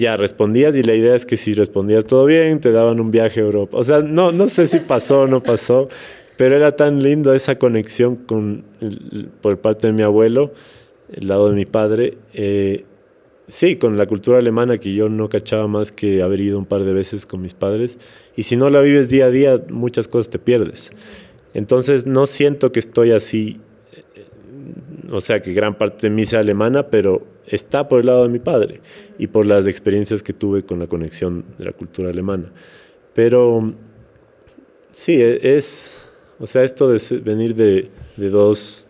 [0.00, 3.40] ya respondías y la idea es que si respondías todo bien, te daban un viaje
[3.40, 3.76] a Europa.
[3.76, 5.88] O sea, no, no sé si pasó o no pasó,
[6.36, 8.64] pero era tan lindo esa conexión con,
[9.42, 10.52] por parte de mi abuelo,
[11.12, 12.16] el lado de mi padre.
[12.32, 12.86] Eh,
[13.46, 16.84] sí, con la cultura alemana que yo no cachaba más que haber ido un par
[16.84, 17.98] de veces con mis padres.
[18.36, 20.92] Y si no la vives día a día, muchas cosas te pierdes.
[21.52, 23.60] Entonces no siento que estoy así,
[25.10, 28.28] o sea, que gran parte de mí sea alemana, pero está por el lado de
[28.28, 28.80] mi padre
[29.18, 32.52] y por las experiencias que tuve con la conexión de la cultura alemana.
[33.12, 33.74] Pero
[34.90, 35.96] sí, e, es,
[36.38, 38.86] o sea, esto de venir de, dos,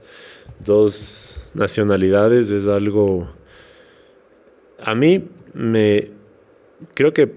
[0.62, 3.28] dos nacionalidades es algo,
[4.78, 6.11] a mí me,
[6.94, 7.33] creo que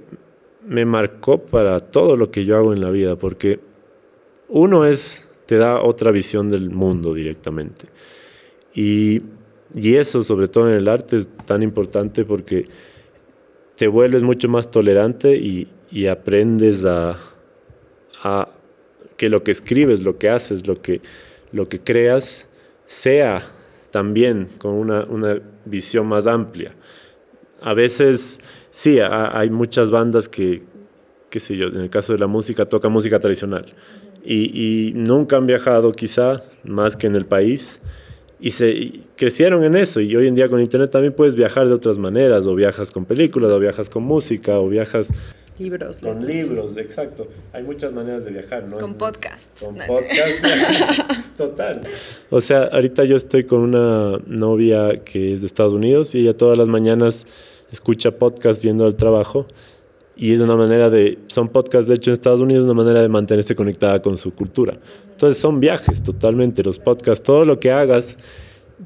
[0.67, 3.59] me marcó para todo lo que yo hago en la vida, porque
[4.49, 7.85] uno es, te da otra visión del mundo directamente.
[8.73, 9.21] Y,
[9.75, 12.65] eso, sobre todo en el arte, es tan importante porque
[13.75, 15.67] te vuelves mucho más tolerante y,
[16.07, 17.17] aprendes a,
[19.17, 21.01] que lo que escribes, lo que haces, lo que,
[21.51, 22.49] lo que creas,
[22.85, 23.43] sea
[23.91, 26.75] también con una, una visión más amplia.
[27.61, 30.63] A veces sí, hay muchas bandas que,
[31.29, 33.65] qué sé yo, en el caso de la música, tocan música tradicional.
[34.25, 37.81] Y, nunca han viajado quizá más que en el país
[38.43, 40.01] y se crecieron en eso.
[40.01, 43.05] Y hoy en día con internet también puedes viajar de otras maneras o viajas con
[43.05, 45.13] películas o viajas con música o viajas
[45.57, 47.29] libros con libros exacto.
[47.53, 50.43] Hay muchas maneras de viajar no con podcast con podcast
[51.37, 51.83] total.
[52.31, 56.35] O sea ahorita yo estoy con una novia que es de Estados Unidos y ella
[56.35, 57.25] todas las mañanas
[57.71, 59.47] escucha podcast yendo al trabajo
[60.15, 63.09] y es una manera de, son podcasts de hecho en Estados Unidos, una manera de
[63.09, 64.77] mantenerse conectada con su cultura.
[65.13, 68.17] Entonces son viajes totalmente, los podcasts, todo lo que hagas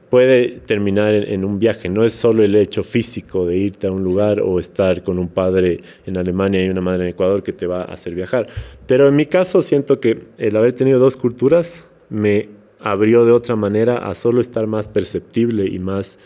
[0.10, 4.04] puede terminar en, un viaje, no es solo el hecho físico de irte a un
[4.04, 7.66] lugar o estar con un padre en Alemania y una madre en Ecuador que te
[7.66, 8.48] va a hacer viajar.
[8.86, 13.56] Pero en mi caso siento que el haber tenido dos culturas me abrió de otra
[13.56, 16.20] manera a solo estar más perceptible y más,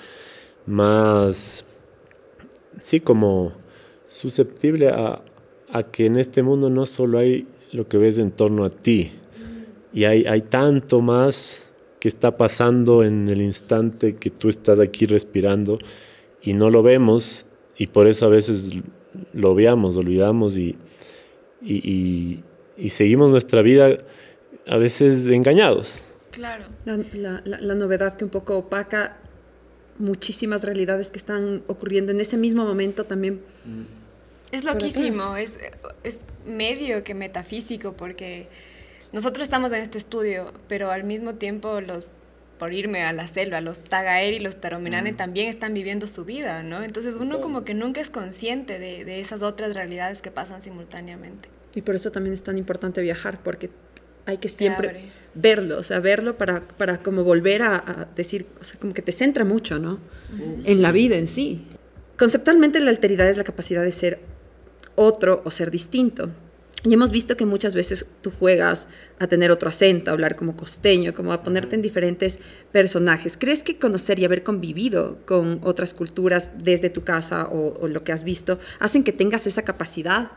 [0.66, 1.66] más
[2.80, 3.54] sí, como
[4.08, 5.22] susceptible a,
[5.92, 9.12] que en este mundo no solo hay lo que ves en torno a ti,
[9.94, 11.68] y hay, hay tanto más
[12.00, 15.78] que está pasando en el instante que tú estás aquí respirando
[16.42, 17.46] y no lo vemos
[17.78, 18.72] y por eso a veces
[19.34, 20.78] lo veamos, olvidamos y,
[21.62, 22.44] y,
[22.90, 24.00] seguimos nuestra vida
[24.68, 26.08] a veces engañados.
[26.32, 26.66] Claro.
[26.86, 29.18] La, la, novedad que un poco opaca
[30.00, 33.42] muchísimas realidades que están ocurriendo en ese mismo momento también.
[34.52, 35.54] Es loquísimo, es,
[36.04, 38.48] es medio que metafísico porque
[39.14, 42.10] nosotros estamos en este estudio, pero al mismo tiempo los
[42.58, 46.62] por irme a la selva, los Tagaer y los Taromenane también están viviendo su vida,
[46.62, 46.84] ¿no?
[46.84, 51.50] Entonces uno como que nunca es consciente de, de, esas otras realidades que pasan simultáneamente.
[51.74, 53.72] Y por eso también es tan importante viajar, porque
[54.26, 58.80] hay que siempre verlo, o sea, verlo para, para como volver a, decir, o sea,
[58.80, 60.00] como que te centra mucho, ¿no?
[60.64, 61.66] En la vida en sí.
[62.18, 64.20] Conceptualmente la alteridad es la capacidad de ser
[64.96, 66.30] otro o ser distinto.
[66.84, 68.88] Y hemos visto que muchas veces tú juegas
[69.20, 72.40] a tener otro acento, a hablar como costeño, como a ponerte en diferentes
[72.72, 73.38] personajes.
[73.38, 78.12] ¿Crees que conocer y haber convivido con otras culturas desde tu casa o, lo que
[78.12, 80.32] has visto hacen que tengas esa capacidad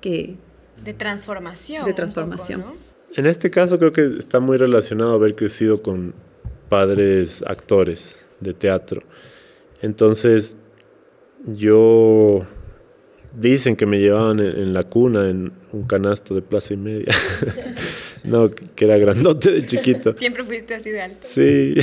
[0.00, 0.36] que...
[0.82, 1.84] De transformación.
[1.84, 2.64] De transformación.
[3.14, 6.14] En este caso creo que está muy relacionado a haber crecido con
[6.70, 9.02] padres actores de teatro.
[9.82, 10.56] Entonces,
[11.46, 12.46] yo
[13.32, 17.14] dicen que me llevaban en, la cuna en un canasto de plaza y media.
[18.24, 20.14] no, que era grandote de chiquito.
[20.18, 21.18] Siempre fuiste así de alto.
[21.22, 21.74] Sí.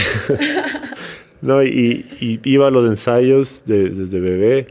[1.42, 4.68] no, y, iba a los ensayos desde bebé.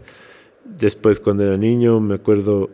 [0.64, 2.70] Después, cuando era niño, me acuerdo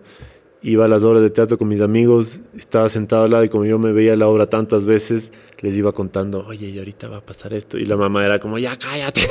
[0.65, 3.65] iba a las obras de teatro con mis amigos, estaba sentado al lado y como
[3.65, 7.27] yo me veía la obra tantas veces, les iba contando, oye, y ahorita va a
[7.27, 7.79] pasar esto.
[7.79, 9.23] Y la mamá era como, ya cállate.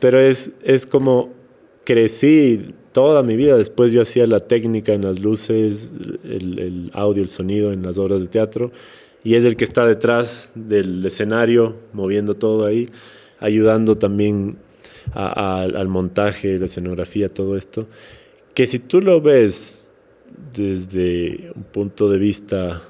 [0.00, 1.32] Pero es, es como
[1.84, 3.56] crecí toda mi vida.
[3.56, 8.20] Después yo hacía la técnica en las luces, el, audio, el sonido en las obras
[8.20, 8.72] de teatro.
[9.22, 12.88] Y es el que está detrás del escenario, moviendo todo ahí,
[13.38, 14.58] ayudando también
[15.12, 17.86] al montaje, la escenografía, todo esto.
[18.54, 19.92] Que si tú lo ves
[20.54, 22.82] desde un punto de vista,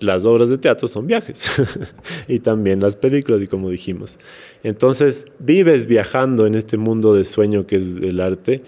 [0.00, 1.62] las obras de teatro son viajes
[2.28, 4.18] y también las películas, y como dijimos.
[4.62, 8.62] Entonces, vives viajando en este mundo de sueño que es el arte,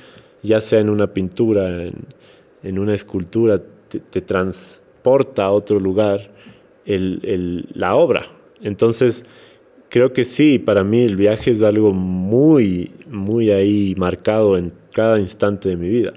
[0.45, 1.83] ya sea en una pintura,
[2.63, 6.31] en, una escultura, te, transporta a otro lugar
[6.87, 8.27] la obra.
[8.63, 9.25] Entonces,
[9.89, 15.19] creo que sí, para mí el viaje es algo muy, muy ahí marcado en cada
[15.19, 16.13] instante de mi vida.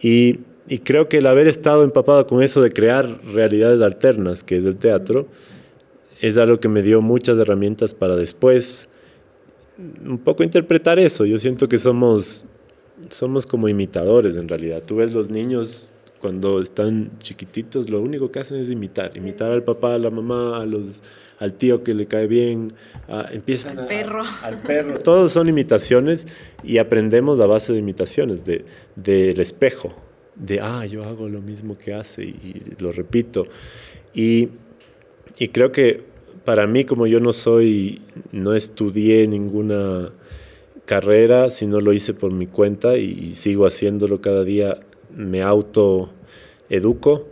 [0.00, 4.56] Y y creo que el haber estado empapado con eso de crear realidades alternas, que
[4.56, 5.26] es el teatro,
[6.20, 8.88] es algo que me dio muchas herramientas para después
[10.06, 11.26] un poco interpretar eso.
[11.26, 12.46] Yo siento que somos,
[13.08, 14.82] somos como imitadores en realidad.
[14.84, 19.62] Tú ves los niños cuando están chiquititos lo único que hacen es imitar, imitar al
[19.62, 21.02] papá, a la mamá, a los,
[21.38, 22.72] al tío que le cae bien,
[23.30, 24.22] empiezan al perro.
[24.42, 24.98] al perro.
[25.00, 26.26] Todos son imitaciones
[26.62, 28.64] y aprendemos a base de imitaciones, de,
[28.96, 29.92] del espejo,
[30.34, 33.46] de, ah, yo hago lo mismo que hace y, lo repito.
[34.14, 34.48] Y,
[35.38, 36.04] y creo que
[36.46, 38.00] para mí, como yo no soy,
[38.32, 40.10] no estudié ninguna
[40.84, 44.80] carrera, sino lo hice por mi cuenta y sigo haciéndolo cada día
[45.16, 46.10] me auto
[46.68, 47.28] educo,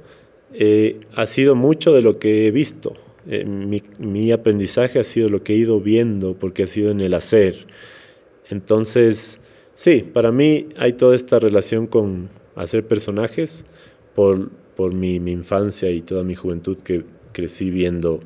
[0.54, 2.94] eh, ha sido mucho de lo que he visto.
[3.26, 7.14] Eh, mi, aprendizaje ha sido lo que he ido viendo porque ha sido en el
[7.14, 7.66] hacer.
[8.48, 9.40] Entonces,
[9.74, 13.64] sí, para mí hay toda esta relación con hacer personajes
[14.14, 18.20] por, por mi infancia y toda mi juventud que crecí viendo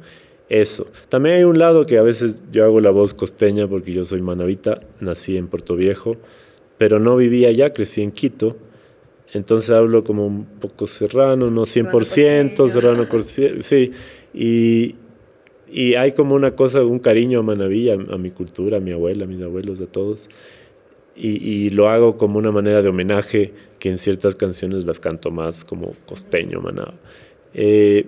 [0.48, 0.86] eso.
[1.08, 4.22] También hay un lado que a veces yo hago la voz costeña porque yo soy
[4.22, 6.16] manavita, nací en Puerto Viejo,
[6.78, 8.56] pero no vivía allá, crecí en Quito
[9.32, 13.06] entonces hablo como un poco serrano, no 100%, serrano,
[13.60, 13.92] sí.
[14.32, 14.94] Y,
[15.70, 19.24] y, hay como una cosa, un cariño a Manaví, a, mi cultura, a mi abuela,
[19.24, 20.28] a mis abuelos, a todos.
[21.16, 25.30] Y, y, lo hago como una manera de homenaje que en ciertas canciones las canto
[25.30, 26.94] más como costeño, maná.
[27.52, 28.06] Eh,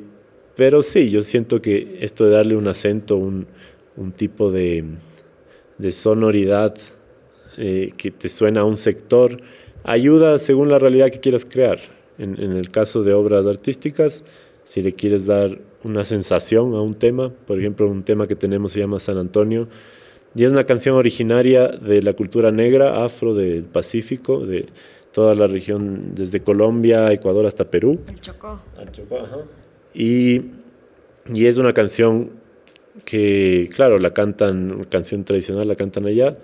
[0.59, 3.47] pero sí, yo siento que esto de darle un acento, un,
[3.97, 4.85] un tipo de,
[5.79, 6.75] de sonoridad
[7.57, 9.40] eh, que te suena a un sector,
[9.85, 11.79] ayuda según la realidad que quieras crear.
[12.18, 14.25] En, el caso de obras artísticas,
[14.64, 18.73] si le quieres dar una sensación a un tema, por ejemplo, un tema que tenemos
[18.73, 19.68] se llama San Antonio,
[20.35, 24.66] y es una canción originaria de la cultura negra, afro del Pacífico, de
[25.12, 28.01] toda la región, desde Colombia, Ecuador hasta Perú.
[28.09, 28.61] El Chocó.
[28.77, 29.37] El Chocó, ajá.
[29.94, 30.42] Y,
[31.33, 32.31] y es una canción
[33.05, 36.37] que, claro, la cantan, canción tradicional, la cantan allá.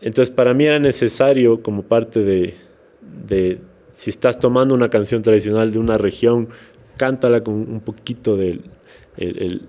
[0.00, 2.54] Entonces, para mí era necesario, como parte de,
[3.26, 3.58] de
[3.94, 6.48] si estás tomando una canción tradicional de una región,
[6.96, 8.62] cántala con un poquito del
[9.16, 9.62] el,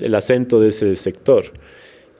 [0.00, 1.44] el, acento de ese sector.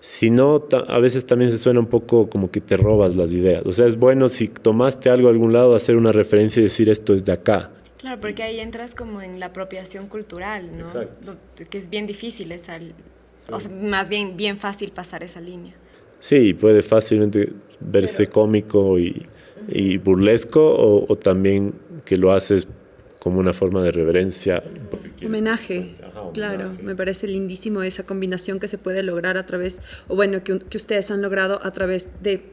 [0.00, 3.62] Si no, a veces también se suena un poco como que te robas las ideas.
[3.64, 6.88] O sea, es bueno si tomaste algo de algún lado, hacer una referencia y decir
[6.88, 7.70] esto es de acá.
[8.06, 10.86] Claro, porque ahí entras como en la apropiación cultural, ¿no?
[10.86, 11.36] Exacto.
[11.68, 12.78] Que es bien difícil, esa,
[13.50, 15.74] o sea, más bien bien fácil pasar esa línea.
[16.20, 19.26] Sí, puede fácilmente verse cómico y,
[19.66, 22.68] y burlesco o, también que lo haces
[23.18, 24.62] como una forma de reverencia.
[25.20, 25.96] Homenaje,
[26.32, 30.60] claro, me parece lindísimo esa combinación que se puede lograr a través, o bueno, que,
[30.60, 32.52] que ustedes han logrado a través de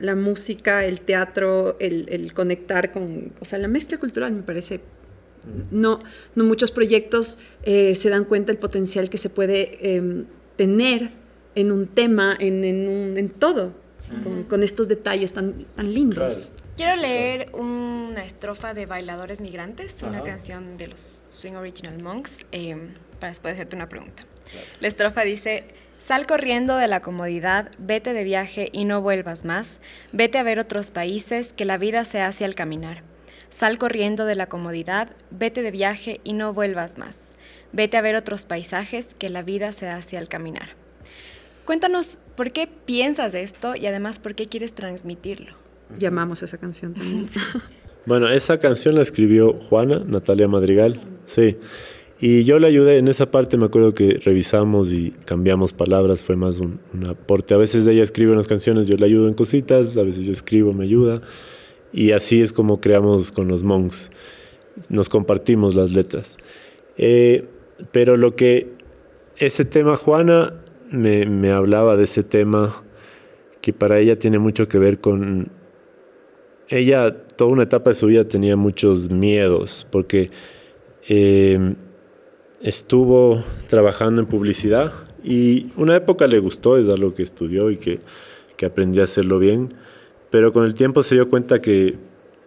[0.00, 4.80] la música, el teatro, el, el, conectar con, o sea, la mezcla cultural me parece,
[5.70, 6.00] no,
[6.34, 10.24] no muchos proyectos eh, se dan cuenta del potencial que se puede em,
[10.56, 11.10] tener
[11.54, 13.74] en un tema, en, en, un, en todo
[14.48, 16.50] con, estos detalles tan, tan lindos.
[16.76, 22.76] Quiero leer una estrofa de Bailadores Migrantes, una canción de los Swing Original Monks, eh,
[23.18, 24.24] para después hacerte una pregunta.
[24.80, 25.64] La estrofa dice,
[26.00, 30.58] sal corriendo de la comodidad, vete de viaje y no vuelvas más, vete a ver
[30.58, 33.04] otros países, que la vida se hace al caminar.
[33.50, 37.30] Sal corriendo de la comodidad, vete de viaje y no vuelvas más,
[37.72, 40.70] vete a ver otros paisajes, que la vida se hace al caminar.
[41.64, 45.54] Cuéntanos por qué piensas esto y además por qué quieres transmitirlo.
[45.96, 47.28] Llamamos a esa canción también.
[48.06, 51.58] Bueno, esa canción la escribió Juana, Natalia Madrigal, sí.
[52.22, 56.36] Y yo le ayudé en esa parte, me acuerdo que revisamos y cambiamos palabras, fue
[56.36, 56.78] más un,
[57.08, 57.54] aporte.
[57.54, 60.74] A veces ella escribe unas canciones, yo le ayudo en cositas, a veces yo escribo,
[60.74, 61.22] me ayuda.
[61.94, 64.10] Y así es como creamos con los monks,
[64.90, 66.36] nos compartimos las letras.
[66.98, 67.46] Eh,
[67.90, 68.74] pero lo que
[69.38, 72.84] ese tema, Juana, me, me, hablaba de ese tema
[73.62, 75.50] que para ella tiene mucho que ver con...
[76.68, 80.30] Ella, toda una etapa de su vida tenía muchos miedos, porque
[81.08, 81.74] em,
[82.60, 84.92] estuvo trabajando en publicidad
[85.24, 88.00] y una época le gustó, es algo que estudió y que,
[88.56, 89.68] que aprendió a hacerlo bien,
[90.30, 91.96] pero con el tiempo se dio cuenta que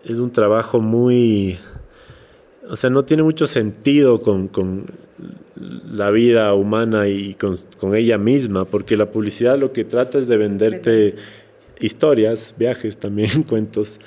[0.05, 1.57] es un trabajo muy...
[2.69, 4.85] O sea, no tiene mucho sentido con, con
[5.55, 10.37] la vida humana y con, ella misma, porque la publicidad lo que trata es de
[10.37, 11.15] venderte
[11.79, 13.99] historias, viajes también, cuentos,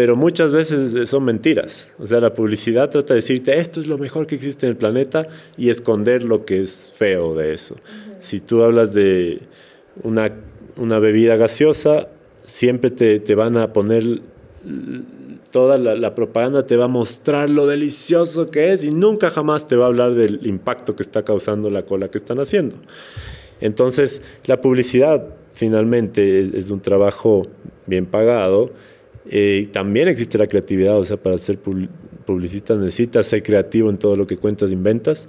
[0.00, 1.92] pero muchas veces son mentiras.
[1.98, 4.78] O sea, la publicidad trata de decirte esto es lo mejor que existe en el
[4.78, 5.28] planeta
[5.58, 7.76] y esconder lo que es feo de eso.
[8.18, 9.42] Si tú hablas de
[10.02, 10.32] una,
[10.78, 12.08] una bebida gaseosa,
[12.46, 14.22] siempre te, te van a poner
[15.50, 19.76] toda la, propaganda te va a mostrar lo delicioso que es y nunca jamás te
[19.76, 22.76] va a hablar del impacto que está causando la cola que están haciendo.
[23.60, 27.42] Entonces, la publicidad finalmente es, un trabajo
[27.84, 28.70] bien pagado.
[29.32, 34.16] Eh, también existe la creatividad, o sea, para hacer publicista necesitas ser creativo en todo
[34.16, 35.28] lo que cuentas inventas,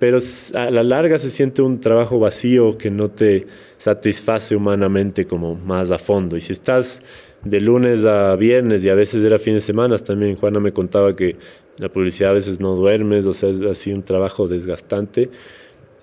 [0.00, 0.18] pero
[0.54, 3.46] a la larga se siente un trabajo vacío que no te
[3.78, 6.36] satisface humanamente como más a fondo.
[6.36, 7.02] Y si estás
[7.44, 11.14] de lunes a viernes y a veces era fin de semana, también Juana me contaba
[11.14, 11.36] que
[11.78, 15.30] la publicidad a veces no duermes, o sea, es así un trabajo desgastante.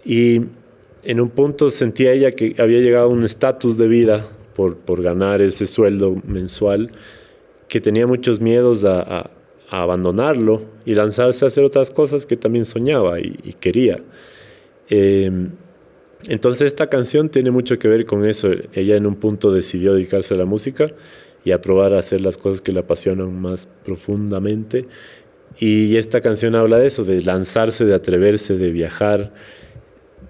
[0.06, 0.44] Y
[1.04, 4.26] en un punto sentía ella que había llegado a un estatus de vida
[4.56, 6.91] por, por, ganar ese sueldo mensual,
[7.74, 9.32] que tenía muchos miedos a,
[9.68, 14.00] abandonarlo y lanzarse a hacer otras cosas que también soñaba y, quería.
[14.88, 15.50] Em,
[16.28, 18.52] entonces esta canción tiene mucho que ver con eso.
[18.74, 20.92] Ella en un punto decidió dedicarse a la música
[21.44, 24.86] y a probar a hacer las cosas que le apasionan más profundamente.
[25.58, 29.34] Y esta canción habla de eso, de lanzarse, de atreverse, de viajar,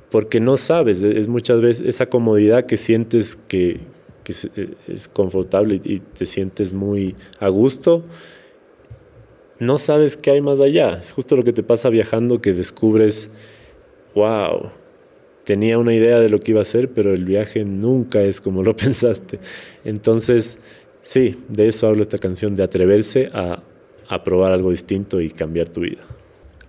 [0.10, 3.82] porque no sabes, es muchas veces esa comodidad que sientes que,
[4.24, 4.34] que
[4.88, 8.03] es confortable y te sientes muy a gusto,
[9.59, 10.99] no sabes qué hay más allá.
[10.99, 13.30] Es justo lo que te pasa viajando que descubres,
[14.15, 14.69] wow,
[15.43, 18.63] tenía una idea de lo que iba a hacer, pero el viaje nunca es como
[18.63, 19.39] lo pensaste.
[19.84, 20.59] Entonces,
[21.01, 23.63] sí, de eso habla esta canción, de atreverse a,
[24.07, 26.03] a probar algo distinto y cambiar tu vida.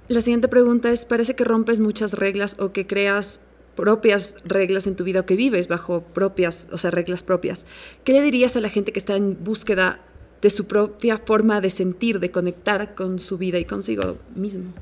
[0.09, 3.41] La siguiente pregunta es, parece que rompes muchas reglas o que creas
[3.75, 7.67] propias reglas en tu vida o que vives bajo propias, o sea, reglas propias.
[8.05, 10.01] ¿Qué le dirías a la gente que está en búsqueda
[10.41, 14.75] de su propia forma de sentir, de conectar con su vida y consigo mismo?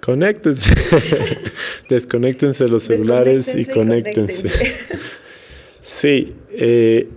[0.00, 0.72] Conéctense,
[1.88, 4.48] desconéctense los celulares y conéctense.
[5.82, 7.08] sí, eh,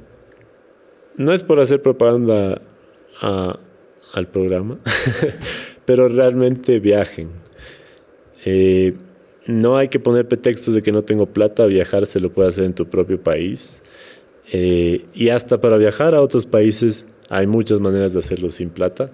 [1.15, 2.61] no es por hacer propaganda
[3.21, 4.79] al programa,
[5.85, 7.29] pero realmente viajen.
[8.45, 8.95] Eh,
[9.51, 12.63] no hay que poner pretextos de que no tengo plata, viajar se lo puede hacer
[12.65, 13.83] en tu propio país.
[14.51, 19.11] Eh, y hasta para viajar a otros países hay muchas maneras de hacerlo sin plata.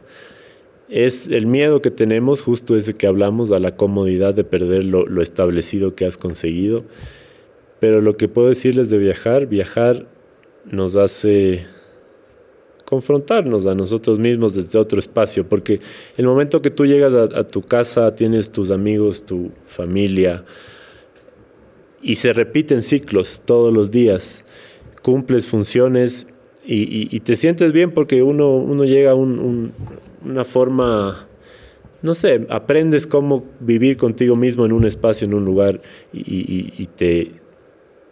[0.90, 5.06] Es el miedo que tenemos, justo ese que hablamos, a la comodidad de perder lo,
[5.06, 6.86] lo establecido que has conseguido.
[7.80, 10.08] Pero lo que puedo decirles de viajar, viajar
[10.66, 11.66] nos hace
[12.88, 15.82] confrontarnos a nosotros mismos desde otro espacio, porque
[16.16, 20.46] el momento que tú llegas a, tu casa, tienes tus amigos, tu familia,
[22.02, 24.46] y se repiten ciclos todos los días,
[25.02, 26.28] cumples funciones
[26.66, 31.28] y, te sientes bien porque uno, uno llega a una forma,
[32.02, 35.82] no sé, aprendes cómo vivir contigo mismo en un espacio, en un lugar,
[36.14, 37.34] y, te,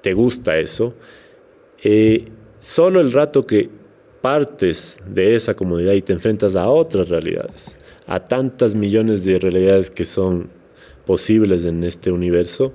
[0.01, 0.95] te gusta eso.
[1.81, 2.25] Eh,
[2.59, 3.84] solo el rato que
[4.25, 9.91] partes de esa comodidad y te enfrentas a otras realidades, a tantas millones de realidades
[9.91, 10.49] que son
[11.05, 12.73] posibles en este universo,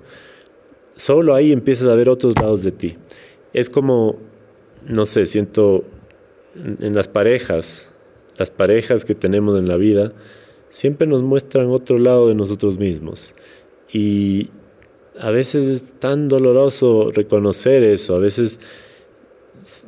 [0.94, 2.98] solo ahí empiezas a ver otros lados de ti.
[3.52, 4.16] Es como,
[4.86, 5.82] no sé, siento
[6.54, 7.90] en las parejas,
[8.36, 10.12] las parejas que tenemos en la vida,
[10.68, 13.34] siempre nos muestran otro lado de nosotros mismos.
[13.92, 14.50] Y
[15.18, 18.60] a veces es tan doloroso reconocer eso, a veces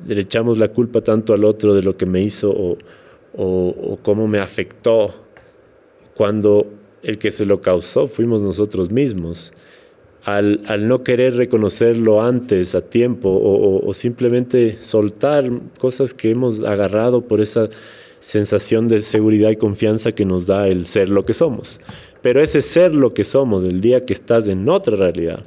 [0.07, 2.77] le echamos la culpa tanto al otro de lo que me hizo
[3.35, 5.15] o, cómo me afectó,
[6.15, 6.67] cuando
[7.03, 9.53] el que se lo causó fuimos nosotros mismos.
[10.25, 15.51] Al, al, no querer reconocerlo antes, a tiempo, o, o, simplemente soltar
[15.81, 17.69] cosas que hemos agarrado por esa
[18.21, 21.81] sensación de seguridad y confianza que nos da el ser lo que somos.
[22.21, 25.45] Pero ese ser lo que somos, el día que estás en otra realidad,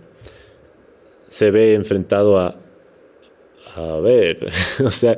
[1.30, 2.57] se ve enfrentado a,
[3.76, 4.49] a ver,
[4.84, 5.17] o sea,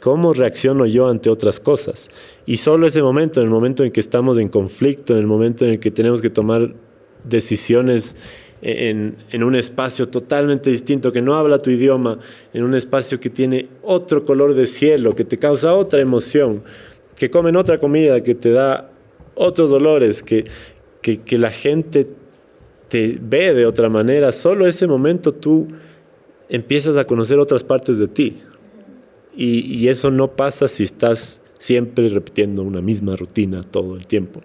[0.00, 2.10] ¿cómo reacciono yo ante otras cosas?
[2.46, 5.64] Y solo ese momento, en el momento en que estamos en conflicto, en el momento
[5.64, 6.74] en el que tenemos que tomar
[7.24, 8.16] decisiones
[8.62, 12.18] en, en, un espacio totalmente distinto, que no habla tu idioma,
[12.52, 16.62] en un espacio que tiene otro color de cielo, que te causa otra emoción,
[17.16, 18.90] que comen otra comida, que te da
[19.34, 20.44] otros dolores, que,
[21.00, 22.06] que, que la gente
[22.88, 25.68] te ve de otra manera, solo ese momento tú
[26.50, 28.42] empiezas a conocer otras partes de ti.
[29.34, 34.40] Y, eso no pasa si estás siempre repitiendo una misma rutina todo el tiempo.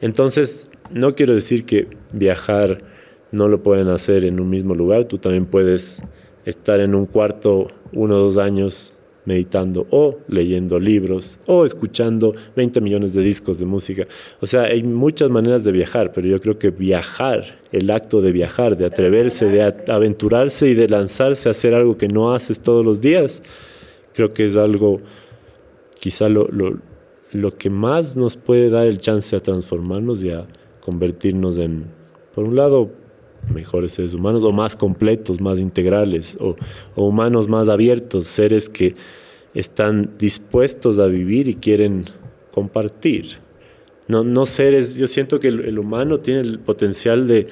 [0.00, 2.82] Entonces, no quiero decir que viajar
[3.30, 6.02] no lo pueden hacer en un mismo lugar, tú también puedes
[6.44, 8.95] estar en un cuarto uno o dos años
[9.26, 14.06] meditando o leyendo libros o escuchando 20 millones de discos de música.
[14.40, 18.32] O sea, hay muchas maneras de viajar, pero yo creo que viajar, el acto de
[18.32, 19.62] viajar, de atreverse, de
[19.92, 23.42] aventurarse y de lanzarse a hacer algo que no haces todos los días,
[24.14, 25.00] creo que es algo,
[26.00, 26.78] quizá lo, lo,
[27.32, 30.46] lo que más nos puede dar el chance a transformarnos y a
[30.80, 31.86] convertirnos en,
[32.34, 32.90] por un lado,
[33.52, 36.56] mejores seres humanos o más completos, más integrales o,
[36.96, 38.94] humanos más abiertos, seres que
[39.54, 42.02] están dispuestos a vivir y quieren
[42.52, 43.38] compartir.
[44.08, 47.46] no, no seres, yo siento que el, humano tiene el potencial de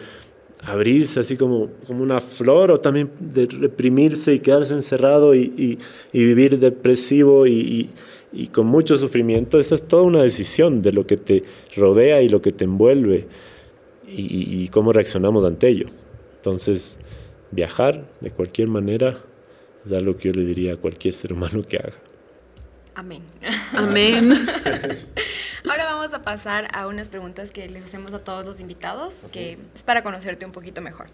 [0.66, 5.78] abrirse así como, como una flor o también de reprimirse y quedarse encerrado y,
[6.12, 7.90] vivir depresivo y,
[8.52, 9.60] con mucho sufrimiento.
[9.60, 11.42] Esa es toda una decisión de lo que te
[11.76, 13.26] rodea y lo que te envuelve
[14.06, 15.86] y, cómo reaccionamos ante ello.
[16.36, 16.98] Entonces,
[17.50, 19.18] viajar de cualquier manera
[19.84, 21.94] es algo que yo le diría a cualquier ser humano que haga.
[22.94, 23.22] Amén.
[23.72, 24.32] Amén.
[25.68, 29.58] Ahora vamos a pasar a unas preguntas que les hacemos a todos los invitados, que
[29.74, 31.06] es para conocerte un poquito mejor.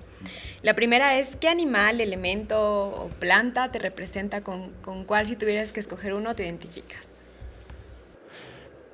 [0.62, 5.72] La primera es, ¿qué animal, elemento o planta te representa con, con cuál si tuvieras
[5.72, 7.06] que escoger uno te identificas?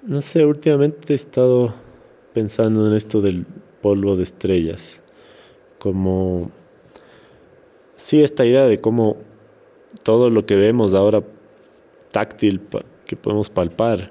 [0.03, 1.75] No sé, últimamente he estado
[2.33, 3.47] pensando en esto del
[3.87, 5.01] polvo de estrellas,
[5.79, 6.51] como,
[7.95, 9.17] sí, esta idea de cómo
[10.03, 11.23] todo lo que vemos ahora
[12.11, 12.61] táctil
[13.05, 14.11] que podemos palpar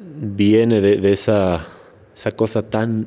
[0.00, 1.64] viene de, esa,
[2.12, 3.06] esa, cosa tan,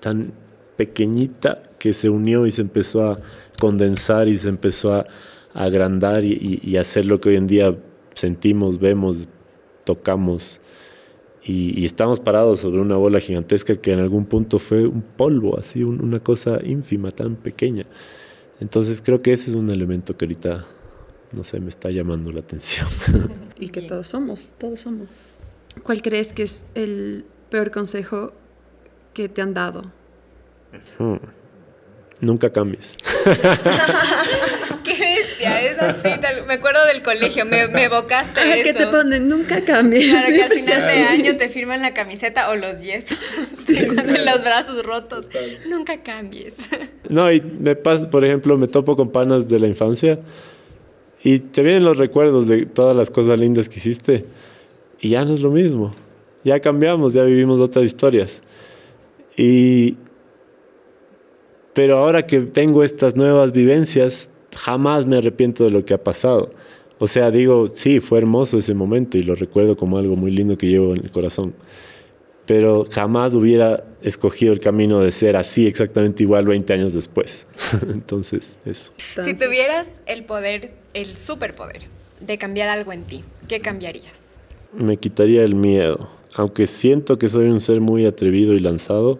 [0.00, 0.32] tan
[0.74, 3.16] pequeñita que se unió y se empezó a
[3.60, 5.06] condensar y se empezó a,
[5.54, 7.76] agrandar y, hacer lo que hoy en día
[8.14, 9.28] sentimos, vemos,
[9.84, 10.61] tocamos.
[11.44, 15.82] Y, estamos parados sobre una bola gigantesca que en algún punto fue un polvo, así,
[15.82, 17.84] una cosa ínfima, tan pequeña.
[18.60, 20.64] Entonces creo que ese es un elemento que ahorita,
[21.32, 22.86] no sé, me está llamando la atención.
[23.58, 25.22] y que todos somos, todos somos.
[25.82, 28.32] ¿Cuál crees que es el peor consejo
[29.12, 29.90] que te han dado?
[30.98, 31.16] Hmm.
[32.20, 32.98] Nunca cambies.
[35.90, 36.20] Es así.
[36.46, 38.64] Me acuerdo del colegio, me, me evocaste ah, eso.
[38.64, 40.12] que te ponen, nunca cambies.
[40.12, 43.18] Para que al final de año te firman la camiseta o los yesos,
[43.66, 45.28] con los brazos rotos.
[45.68, 46.56] Nunca cambies.
[47.08, 50.18] No, y me pasa, por ejemplo, me topo con panas de la infancia
[51.22, 54.24] y te vienen los recuerdos de todas las cosas lindas que hiciste
[54.98, 55.94] y ya no es lo mismo.
[56.42, 58.40] Ya cambiamos, ya vivimos otras historias.
[59.36, 59.96] Y
[61.72, 66.52] pero ahora que tengo estas nuevas vivencias, jamás me arrepiento de lo que ha pasado.
[66.98, 70.56] O sea, digo, sí, fue hermoso ese momento y lo recuerdo como algo muy lindo
[70.56, 71.54] que llevo en el corazón.
[72.46, 77.46] Pero jamás hubiera escogido el camino de ser así exactamente igual 20 años después.
[77.88, 78.92] Entonces, eso.
[79.22, 81.82] Si tuvieras el poder, el superpoder
[82.20, 84.38] de cambiar algo en ti, ¿qué cambiarías?
[84.72, 86.08] Me quitaría el miedo.
[86.34, 89.18] Aunque siento que soy un ser muy atrevido y lanzado,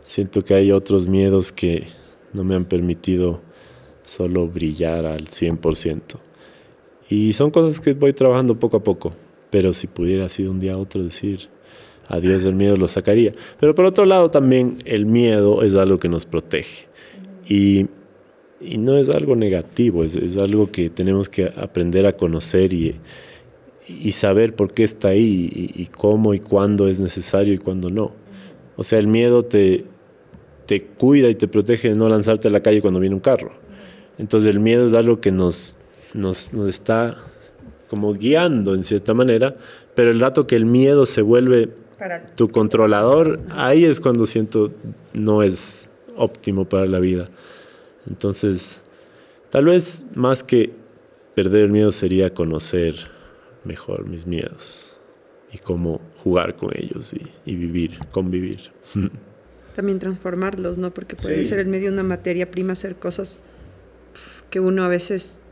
[0.00, 1.86] siento que hay otros miedos que
[2.32, 3.40] no me han permitido
[4.06, 6.00] solo brillar al 100%.
[7.08, 9.10] Y son cosas que voy trabajando poco a poco,
[9.50, 11.48] pero si pudiera así de un día a otro decir
[12.08, 13.32] adiós del miedo, lo sacaría.
[13.60, 16.86] Pero por otro lado también el miedo es algo que nos protege.
[17.48, 17.86] Y,
[18.60, 22.94] y no es algo negativo, es, es, algo que tenemos que aprender a conocer y,
[23.88, 27.88] y saber por qué está ahí y, y cómo y cuándo es necesario y cuándo
[27.88, 28.12] no.
[28.76, 29.84] O sea, el miedo te,
[30.66, 33.65] te cuida y te protege de no lanzarte a la calle cuando viene un carro.
[34.18, 35.78] Entonces el miedo es algo que nos,
[36.14, 37.16] nos, nos está
[37.88, 39.56] como guiando en cierta manera,
[39.94, 41.70] pero el rato que el miedo se vuelve
[42.34, 44.72] tu controlador, ahí es cuando siento
[45.14, 47.24] no es óptimo para la vida.
[48.08, 48.82] Entonces,
[49.50, 50.72] tal vez más que
[51.34, 52.94] perder el miedo sería conocer
[53.64, 54.96] mejor mis miedos
[55.52, 58.70] y cómo jugar con ellos y, y vivir, convivir.
[59.74, 60.92] también transformarlos, ¿no?
[60.92, 63.40] Porque puede ser el medio una materia prima, hacer cosas
[64.50, 65.42] que uno a veces...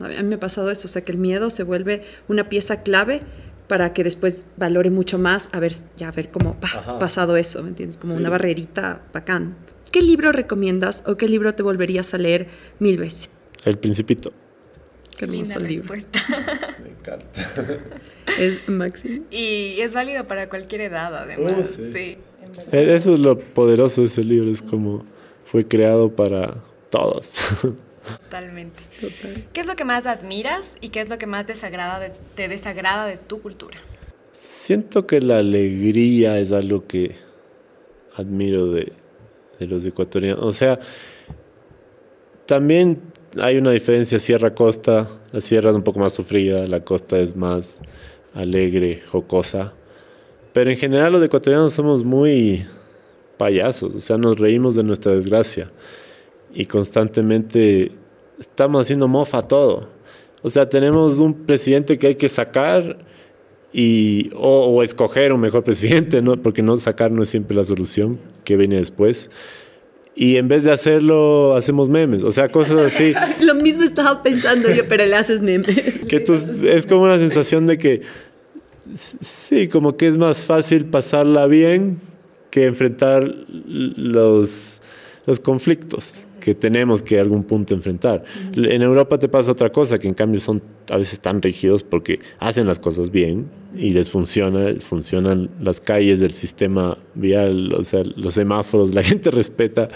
[0.00, 2.82] A mí me ha pasado eso, o sea, que el miedo se vuelve una pieza
[2.82, 3.22] clave
[3.68, 7.68] para que después valore mucho más a ver, ya ver cómo ha pasado eso, ¿me
[7.70, 7.96] entiendes?
[7.96, 9.56] Como una barrerita bacán.
[9.92, 12.48] ¿Qué libro recomiendas o qué libro te volverías a leer
[12.80, 13.46] mil veces?
[13.64, 14.32] El Principito.
[15.16, 16.18] Qué Linda respuesta.
[16.82, 17.26] Me encanta.
[18.38, 19.26] Es máximo.
[19.30, 21.52] Y es válido para cualquier edad, además.
[21.58, 22.16] Oh, sí.
[22.72, 25.04] Eh, eso es lo poderoso de ese libro, es como
[25.44, 27.44] fue creado para todos.
[28.34, 28.82] Totalmente.
[29.52, 33.06] ¿Qué es lo que más admiras y qué es lo que más desagrada te desagrada
[33.06, 33.78] de tu cultura?
[34.32, 37.14] Siento que la alegría es algo que
[38.16, 38.92] admiro de,
[39.60, 40.42] de los ecuatorianos.
[40.42, 40.80] O sea,
[42.46, 43.02] también
[43.40, 45.08] hay una diferencia sierra-costa.
[45.30, 47.80] La sierra es un poco más sufrida, la costa es más
[48.34, 49.74] alegre, jocosa.
[50.52, 52.66] Pero en general los ecuatorianos somos muy
[53.36, 55.70] payasos, o sea, nos reímos de nuestra desgracia
[56.52, 57.92] y constantemente
[58.38, 59.88] estamos haciendo mofa todo.
[60.42, 62.98] O sea, tenemos un presidente que hay que sacar
[63.72, 66.40] y, o, escoger un mejor presidente, ¿no?
[66.40, 69.30] porque no sacar no es siempre la solución que viene después.
[70.16, 73.14] Y en vez de hacerlo, hacemos memes, o sea, cosas así.
[73.40, 75.66] Lo mismo estaba pensando yo, pero le haces meme.
[76.08, 78.02] que tú, es como una sensación de que
[78.94, 81.98] Sí, como que es más fácil pasarla bien
[82.50, 84.82] que enfrentar los,
[85.26, 88.22] los conflictos que tenemos que algún punto enfrentar.
[88.54, 92.18] En Europa te pasa otra cosa, que en cambio son a veces tan rígidos porque
[92.38, 98.02] hacen las cosas bien y les funciona, funcionan las calles del sistema vial, o sea,
[98.16, 99.88] los semáforos, la gente respeta,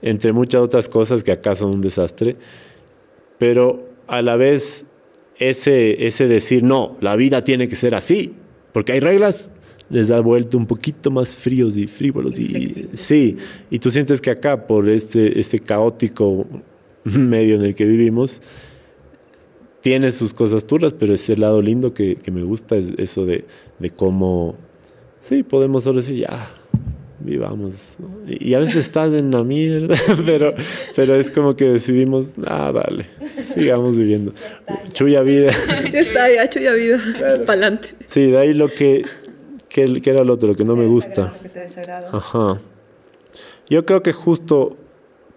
[0.00, 2.36] entre muchas otras cosas que acá son un desastre,
[3.36, 4.86] pero a la vez
[5.38, 8.32] ese, ese decir, no, la vida tiene que ser así,
[8.72, 9.52] porque hay reglas,
[9.90, 12.38] les ha vuelto un poquito más fríos y frívolos.
[12.38, 13.36] Y, sí,
[13.70, 16.46] y tú sientes que acá, por este, este caótico
[17.04, 18.42] medio en el que vivimos,
[19.80, 23.44] tiene sus cosas turras, pero ese lado lindo que, que me gusta es eso de,
[23.78, 24.56] de, cómo,
[25.20, 26.54] sí, podemos solo decir, ya,
[27.20, 27.98] vivamos.
[28.26, 30.54] Y a veces estás en la mierda, pero,
[30.96, 33.04] pero es como que decidimos, ah, dale,
[33.36, 34.32] sigamos viviendo.
[34.94, 35.50] Chuya vida.
[35.92, 37.02] está ya, chuya vida,
[37.44, 37.90] para adelante.
[38.08, 39.04] Sí, de ahí lo que
[39.74, 40.50] ¿Qué, era lo otro?
[40.50, 41.32] Lo que no me gusta.
[42.12, 42.60] Ajá.
[43.68, 44.76] Yo creo que justo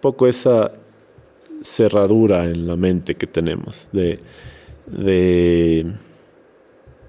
[0.00, 0.70] poco esa
[1.60, 4.20] cerradura en la mente que tenemos de,
[4.86, 5.86] de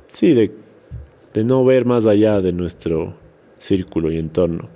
[0.08, 0.52] sí, de,
[1.36, 3.14] de no ver más allá de nuestro
[3.60, 4.68] círculo y entorno.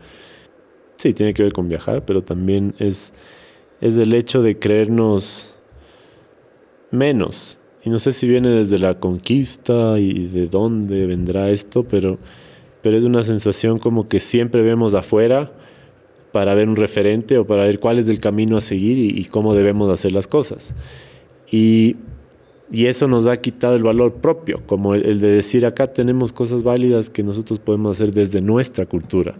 [0.97, 3.13] Sí, tiene que ver con viajar, pero también es,
[3.81, 5.55] es el hecho de creernos
[6.91, 7.57] menos.
[7.83, 12.19] Y no sé si viene desde la conquista y de dónde vendrá esto, pero
[12.83, 15.51] pero es una sensación como que siempre vemos afuera
[16.33, 19.55] para ver un referente o para ver cuál es el camino a seguir y, cómo
[19.55, 20.75] debemos hacer las cosas.
[21.49, 21.95] Y,
[22.71, 26.61] y, eso nos ha quitado el valor propio, como el, de decir acá tenemos cosas
[26.61, 29.35] válidas que nosotros podemos hacer desde nuestra cultura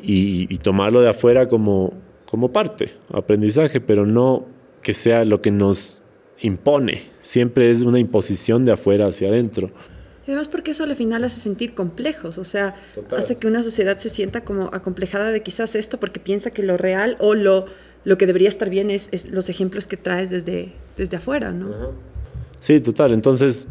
[0.00, 1.92] y, tomarlo de afuera como,
[2.28, 4.46] como parte, aprendizaje, pero no
[4.82, 6.02] que sea lo que nos
[6.40, 7.02] impone.
[7.20, 9.70] Siempre es una imposición de afuera hacia adentro.
[10.26, 12.76] Y además porque eso al final hace sentir complejos, o sea,
[13.16, 16.76] hace que una sociedad se sienta como acomplejada de quizás esto porque piensa que lo
[16.76, 17.66] real o lo,
[18.04, 21.92] lo que debería estar bien es, los ejemplos que traes desde, desde afuera, ¿no?
[22.60, 23.12] Sí, total.
[23.12, 23.68] Entonces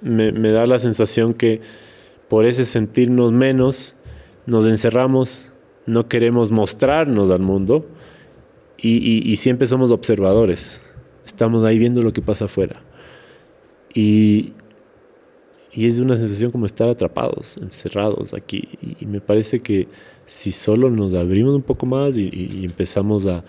[0.00, 1.60] me, da la sensación que
[2.28, 3.96] por ese sentirnos menos,
[4.46, 5.50] nos encerramos,
[5.86, 7.84] no queremos mostrarnos al mundo
[8.76, 10.80] y, y siempre somos observadores.
[11.26, 12.80] Estamos ahí viendo lo que pasa afuera.
[13.92, 14.54] Y,
[15.74, 18.68] y es una sensación como estar atrapados, encerrados aquí.
[19.00, 19.88] Y, me parece que
[20.24, 23.44] si solo nos abrimos un poco más y, empezamos a,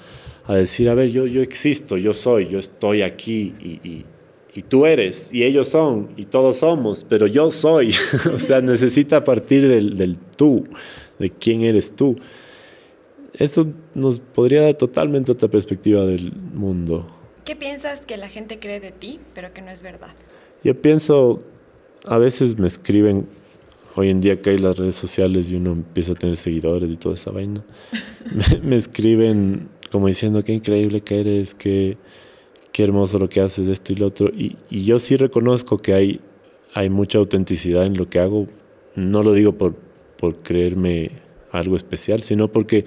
[0.46, 4.06] a, decir, a ver, yo, yo existo, yo soy, yo estoy aquí y,
[4.54, 7.94] y, tú eres y ellos son y todos somos, pero yo soy.
[8.34, 10.64] o sea, necesita partir del, del tú,
[11.20, 12.16] de quién eres tú.
[13.34, 17.06] Eso nos podría dar totalmente otra perspectiva del mundo.
[17.44, 20.16] ¿Qué piensas que la gente cree de ti, pero que no es verdad?
[20.64, 21.44] Yo pienso
[22.08, 23.28] a veces me escriben,
[23.96, 26.98] hoy en día que hay las redes sociales y uno empieza a tener seguidores y
[26.98, 27.64] toda esa vaina,
[28.64, 31.98] me, escriben como diciendo qué increíble que eres, qué,
[32.72, 34.30] qué hermoso lo que haces, esto y lo otro.
[34.36, 36.20] Y, yo sí reconozco que hay,
[36.74, 38.48] hay mucha autenticidad en lo que hago.
[38.96, 39.76] No lo digo por,
[40.18, 41.12] por creerme
[41.52, 42.86] algo especial, sino porque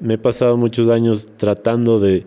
[0.00, 2.24] me he pasado muchos años tratando de,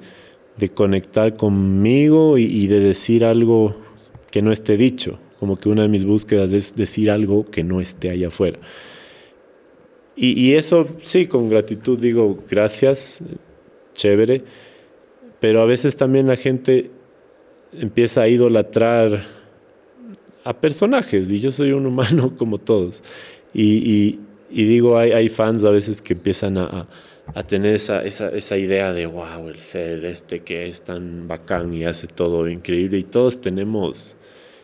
[0.58, 3.76] de conectar conmigo y de decir algo
[4.30, 7.82] que no esté dicho como que una de mis búsquedas es decir algo que no
[7.82, 8.60] esté allá afuera.
[10.16, 13.24] Y, eso, sí, con gratitud digo gracias,
[13.96, 14.44] chévere,
[15.40, 16.92] pero a veces también la gente
[17.74, 19.24] empieza a idolatrar
[20.44, 23.02] a personajes y yo soy un humano como todos.
[23.52, 24.20] Y,
[24.52, 26.88] digo, hay, hay, fans a veces que empiezan a,
[27.34, 31.74] a tener esa, esa, esa, idea de, wow, el ser este que es tan bacán
[31.74, 33.00] y hace todo increíble.
[33.00, 34.18] Y todos tenemos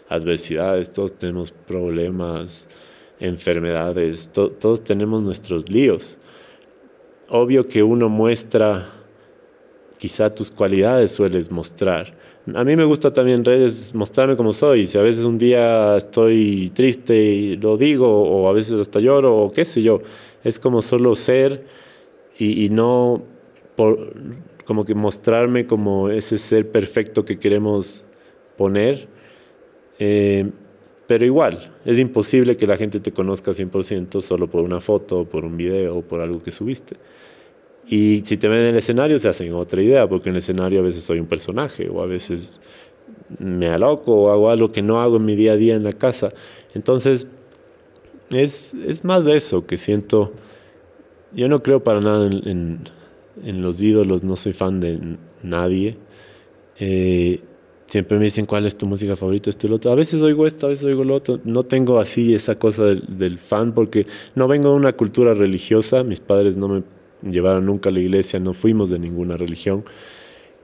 [0.09, 2.69] adversidades, todos tenemos problemas,
[3.19, 6.19] enfermedades, todos tenemos nuestros líos.
[7.29, 8.89] Obvio que uno muestra,
[9.97, 12.15] quizá tus cualidades sueles mostrar.
[12.55, 14.85] A mí me gusta también redes mostrarme como soy.
[14.85, 19.35] Si a veces un día estoy triste y lo digo, o a veces hasta lloro,
[19.35, 19.99] o qué sé yo.
[20.43, 21.65] Es como solo ser
[22.39, 23.23] y, no
[24.65, 28.05] como que mostrarme como ese ser perfecto que queremos
[28.55, 29.07] poner
[29.99, 30.49] eh,
[31.07, 35.45] pero igual, es imposible que la gente te conozca 100% solo por una foto, por
[35.45, 36.97] un video, por algo que subiste.
[37.87, 40.79] Y si te ven en el escenario se hacen otra idea, porque en el escenario
[40.79, 42.59] a veces soy un personaje, o a veces
[43.39, 45.93] me aloco, o hago algo que no hago en mi día a día en la
[45.93, 46.33] casa.
[46.73, 47.27] Entonces,
[48.31, 50.33] es, es más de eso que siento.
[51.33, 52.81] Yo no creo para nada en,
[53.43, 55.97] en, los ídolos, no soy fan de nadie.
[56.79, 57.39] Eh,
[57.88, 59.91] siempre me dicen cuál es tu música favorita, esto y lo otro.
[59.91, 61.39] A veces oigo esto, a veces oigo lo otro.
[61.43, 66.03] No tengo así esa cosa del, del, fan porque no vengo de una cultura religiosa.
[66.03, 66.83] Mis padres no me
[67.23, 69.83] llevaron nunca a la iglesia, no fuimos de ninguna religión.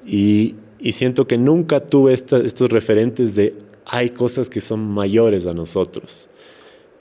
[0.06, 3.56] Y, y siento que nunca tuve esta, estos referentes de
[3.86, 6.30] hay cosas que son mayores a nosotros.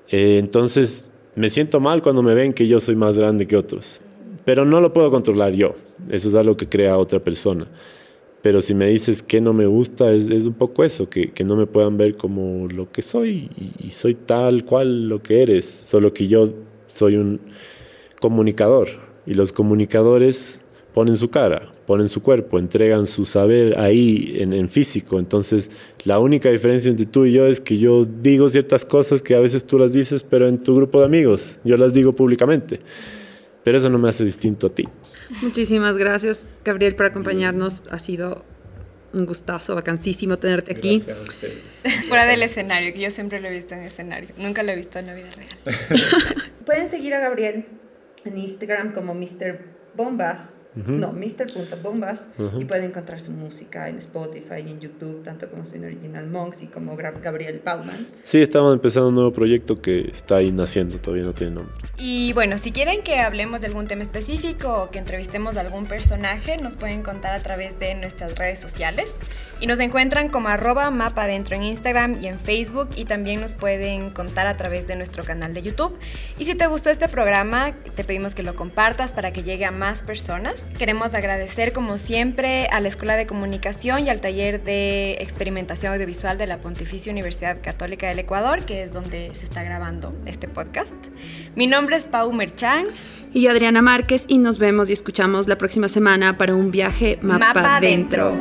[0.09, 4.01] Eh, entonces me siento mal cuando me ven que yo soy más grande que otros.
[4.45, 5.75] Pero no lo puedo controlar yo.
[6.11, 7.67] Eso es algo que crea otra persona.
[8.43, 11.55] Pero si me dices que no me gusta, es, un poco eso, que, que, no
[11.55, 15.65] me puedan ver como lo que soy y, y, soy tal cual lo que eres,
[15.65, 16.53] solo que yo
[16.89, 17.41] soy un
[18.21, 18.89] comunicador
[19.27, 20.61] y los comunicadores
[20.93, 25.19] ponen su cara, ponen su cuerpo, entregan su saber ahí en, en, físico.
[25.19, 25.71] Entonces,
[26.05, 29.41] la única diferencia entre tú y yo es que yo digo ciertas cosas que a
[29.41, 32.81] veces tú las dices, pero en tu grupo de amigos, yo las digo públicamente.
[33.63, 34.89] Pero eso no me hace distinto a ti.
[35.41, 37.85] Muchísimas gracias, Gabriel, por acompañarnos.
[37.91, 38.45] Ha sido
[39.13, 41.03] un gustazo, vacancísimo tenerte aquí.
[42.09, 44.31] Fuera del escenario, que yo siempre lo he visto en escenario.
[44.37, 45.59] Nunca lo he visto en la vida real.
[46.67, 47.67] Pueden seguir a Gabriel
[48.25, 49.59] en Instagram como Mr.
[49.95, 50.99] Bombas, uh -huh.
[50.99, 52.63] no, Mr.bombas, uh -huh.
[52.63, 56.63] y pueden encontrar su música en Spotify y en YouTube, tanto como su Original Monks
[56.63, 58.09] y como Gabriel Bauman.
[58.17, 61.75] Sí, estamos empezando un nuevo proyecto que está ahí naciendo, todavía no tiene nombre.
[61.99, 65.87] Y bueno, si quieren que hablemos de algún tema específico o que entrevistemos a algún
[65.87, 69.17] personaje, nos pueden contar a través de nuestras redes sociales.
[69.61, 73.55] Y nos encuentran como arroba mapa adentro en Instagram y en Facebook y también nos
[73.55, 75.97] pueden contar a través de nuestro canal de YouTube.
[76.39, 79.71] Y si te gustó este programa, te pedimos que lo compartas para que llegue a
[79.71, 80.62] más personas.
[80.79, 86.39] Queremos agradecer como siempre a la Escuela de Comunicación y al Taller de Experimentación Audiovisual
[86.39, 90.97] de la Pontificia Universidad Católica del Ecuador, que es donde se está grabando este podcast.
[91.55, 92.87] Mi nombre es Pau Merchán.
[93.35, 97.55] Y Adriana Márquez y nos vemos y escuchamos la próxima semana para un viaje mapa,
[97.55, 98.37] mapa dentro.